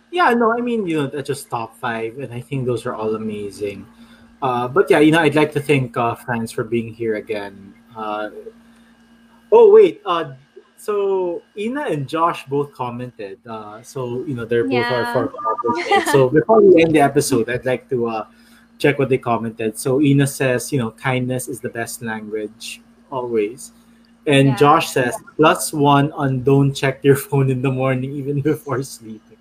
[0.09, 2.93] Yeah, no, I mean, you know, that's just top five, and I think those are
[2.95, 3.85] all amazing.
[4.41, 7.73] Uh, but yeah, you know, I'd like to thank uh, Franz for being here again.
[7.95, 8.29] Uh,
[9.51, 10.33] oh wait, uh,
[10.77, 13.39] so Ina and Josh both commented.
[13.45, 15.11] Uh, so you know, they're both Yeah.
[15.13, 15.33] our
[16.11, 18.27] so before we end the episode, I'd like to uh,
[18.77, 19.77] check what they commented.
[19.77, 22.81] So Ina says, you know, kindness is the best language
[23.11, 23.71] always.
[24.27, 24.55] And Yeah.
[24.55, 29.39] Josh says, plus one on don't check your phone in the morning even before sleeping.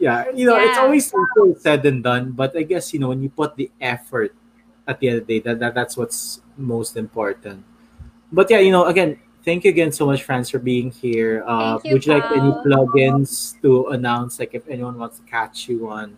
[0.00, 3.22] Yeah, you know, it's always simple said than done, but I guess, you know, when
[3.22, 4.34] you put the effort
[4.88, 7.64] at the end of the day, that, that that's what's most important.
[8.32, 11.44] But yeah, you know, again, thank you again so much, Franz, for being here.
[11.46, 15.68] Uh, you, would you like any plugins to announce, like if anyone wants to catch
[15.68, 16.16] you on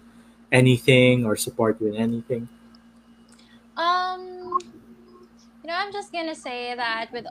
[0.50, 2.48] anything or support you in anything?
[3.76, 4.35] Um,
[5.66, 7.26] you know, I'm just gonna say that with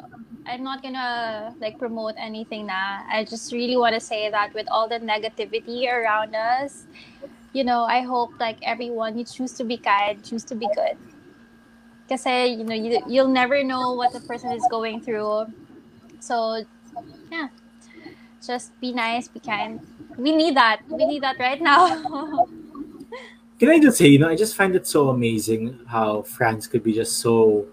[0.45, 3.05] I'm not gonna like promote anything now.
[3.09, 6.85] I just really want to say that with all the negativity around us,
[7.53, 10.97] you know, I hope like everyone you choose to be kind, choose to be good.
[12.03, 15.45] Because eh, you know you you'll never know what the person is going through.
[16.19, 16.65] So,
[17.31, 17.47] yeah,
[18.45, 19.79] just be nice, be kind.
[20.17, 20.81] We need that.
[20.89, 21.87] We need that right now.
[23.59, 26.83] Can I just say, you know, I just find it so amazing how Franz could
[26.83, 27.65] be just so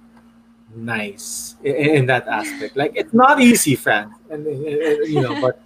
[0.75, 2.77] nice in, in that aspect.
[2.77, 5.61] Like it's not easy, Franz, and, and- and, you know, but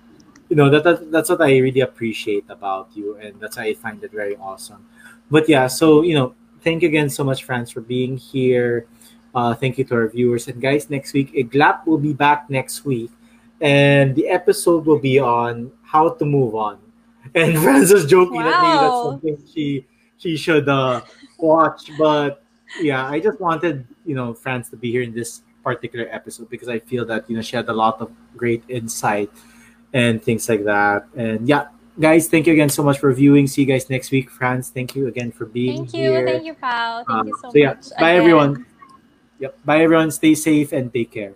[0.48, 3.74] you know that, that that's what I really appreciate about you, and that's why I
[3.74, 4.86] find it very awesome.
[5.30, 8.86] But yeah, so you know, thank you again so much, Franz, for being here.
[9.34, 10.88] Uh, thank you to our viewers and guys.
[10.88, 13.10] Next week, Iglap will be back next week,
[13.60, 16.78] and the episode will be on how to move on.
[17.34, 19.84] And Franz was joking that maybe that's something she
[20.18, 21.02] she should uh,
[21.38, 22.42] watch, but
[22.80, 26.68] yeah, I just wanted you know Franz to be here in this particular episode because
[26.68, 29.30] I feel that you know she had a lot of great insight
[29.92, 31.06] and things like that.
[31.16, 31.68] And yeah,
[31.98, 33.46] guys, thank you again so much for viewing.
[33.46, 34.30] See you guys next week.
[34.30, 34.70] Franz.
[34.70, 36.10] thank you again for being Thank you.
[36.10, 36.26] here.
[36.26, 37.04] Thank you, Pao.
[37.04, 37.90] Thank Um, you so, so yeah, much.
[37.98, 38.20] bye again.
[38.22, 38.66] everyone.
[39.38, 40.10] Yep, bye everyone.
[40.10, 41.34] Stay safe and take care.